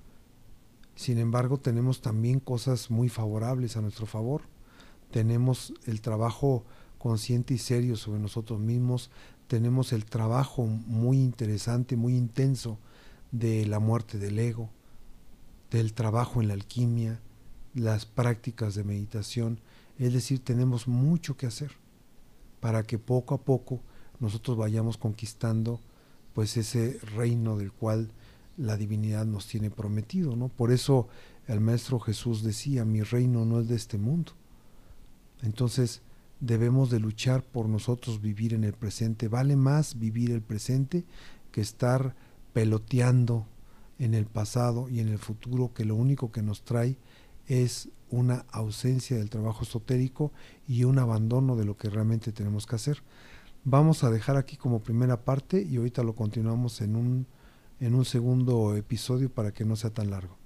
Sin 0.94 1.18
embargo, 1.18 1.58
tenemos 1.58 2.00
también 2.00 2.40
cosas 2.40 2.90
muy 2.90 3.08
favorables 3.08 3.76
a 3.76 3.82
nuestro 3.82 4.06
favor. 4.06 4.42
Tenemos 5.10 5.74
el 5.86 6.00
trabajo 6.00 6.64
consciente 6.98 7.54
y 7.54 7.58
serio 7.58 7.96
sobre 7.96 8.20
nosotros 8.20 8.58
mismos, 8.58 9.10
tenemos 9.46 9.92
el 9.92 10.04
trabajo 10.04 10.66
muy 10.66 11.18
interesante, 11.18 11.96
muy 11.96 12.16
intenso 12.16 12.78
de 13.30 13.64
la 13.66 13.78
muerte 13.78 14.18
del 14.18 14.38
ego, 14.38 14.70
del 15.70 15.92
trabajo 15.92 16.40
en 16.40 16.48
la 16.48 16.54
alquimia, 16.54 17.20
las 17.76 18.06
prácticas 18.06 18.74
de 18.74 18.84
meditación, 18.84 19.60
es 19.98 20.12
decir, 20.12 20.42
tenemos 20.42 20.88
mucho 20.88 21.36
que 21.36 21.46
hacer 21.46 21.72
para 22.60 22.82
que 22.82 22.98
poco 22.98 23.34
a 23.34 23.42
poco 23.42 23.80
nosotros 24.18 24.56
vayamos 24.56 24.96
conquistando 24.96 25.80
pues 26.32 26.56
ese 26.56 26.98
reino 27.14 27.56
del 27.56 27.72
cual 27.72 28.10
la 28.56 28.76
divinidad 28.76 29.26
nos 29.26 29.46
tiene 29.46 29.70
prometido, 29.70 30.36
¿no? 30.36 30.48
Por 30.48 30.72
eso 30.72 31.08
el 31.46 31.60
maestro 31.60 32.00
Jesús 32.00 32.42
decía, 32.42 32.84
mi 32.84 33.02
reino 33.02 33.44
no 33.44 33.60
es 33.60 33.68
de 33.68 33.76
este 33.76 33.98
mundo. 33.98 34.32
Entonces 35.42 36.02
debemos 36.40 36.90
de 36.90 37.00
luchar 37.00 37.42
por 37.42 37.68
nosotros 37.68 38.20
vivir 38.20 38.54
en 38.54 38.64
el 38.64 38.72
presente. 38.72 39.28
Vale 39.28 39.56
más 39.56 39.98
vivir 39.98 40.30
el 40.30 40.42
presente 40.42 41.04
que 41.52 41.60
estar 41.60 42.14
peloteando 42.52 43.46
en 43.98 44.14
el 44.14 44.26
pasado 44.26 44.88
y 44.88 45.00
en 45.00 45.08
el 45.08 45.18
futuro, 45.18 45.72
que 45.72 45.84
lo 45.84 45.94
único 45.94 46.32
que 46.32 46.42
nos 46.42 46.62
trae 46.62 46.96
es 47.46 47.88
una 48.10 48.46
ausencia 48.50 49.16
del 49.16 49.30
trabajo 49.30 49.64
esotérico 49.64 50.32
y 50.66 50.84
un 50.84 50.98
abandono 50.98 51.56
de 51.56 51.64
lo 51.64 51.76
que 51.76 51.90
realmente 51.90 52.32
tenemos 52.32 52.66
que 52.66 52.76
hacer. 52.76 53.02
Vamos 53.64 54.04
a 54.04 54.10
dejar 54.10 54.36
aquí 54.36 54.56
como 54.56 54.80
primera 54.80 55.24
parte 55.24 55.60
y 55.60 55.76
ahorita 55.76 56.02
lo 56.02 56.14
continuamos 56.14 56.80
en 56.80 56.94
un, 56.94 57.26
en 57.80 57.94
un 57.94 58.04
segundo 58.04 58.76
episodio 58.76 59.28
para 59.28 59.52
que 59.52 59.64
no 59.64 59.74
sea 59.74 59.90
tan 59.90 60.10
largo. 60.10 60.38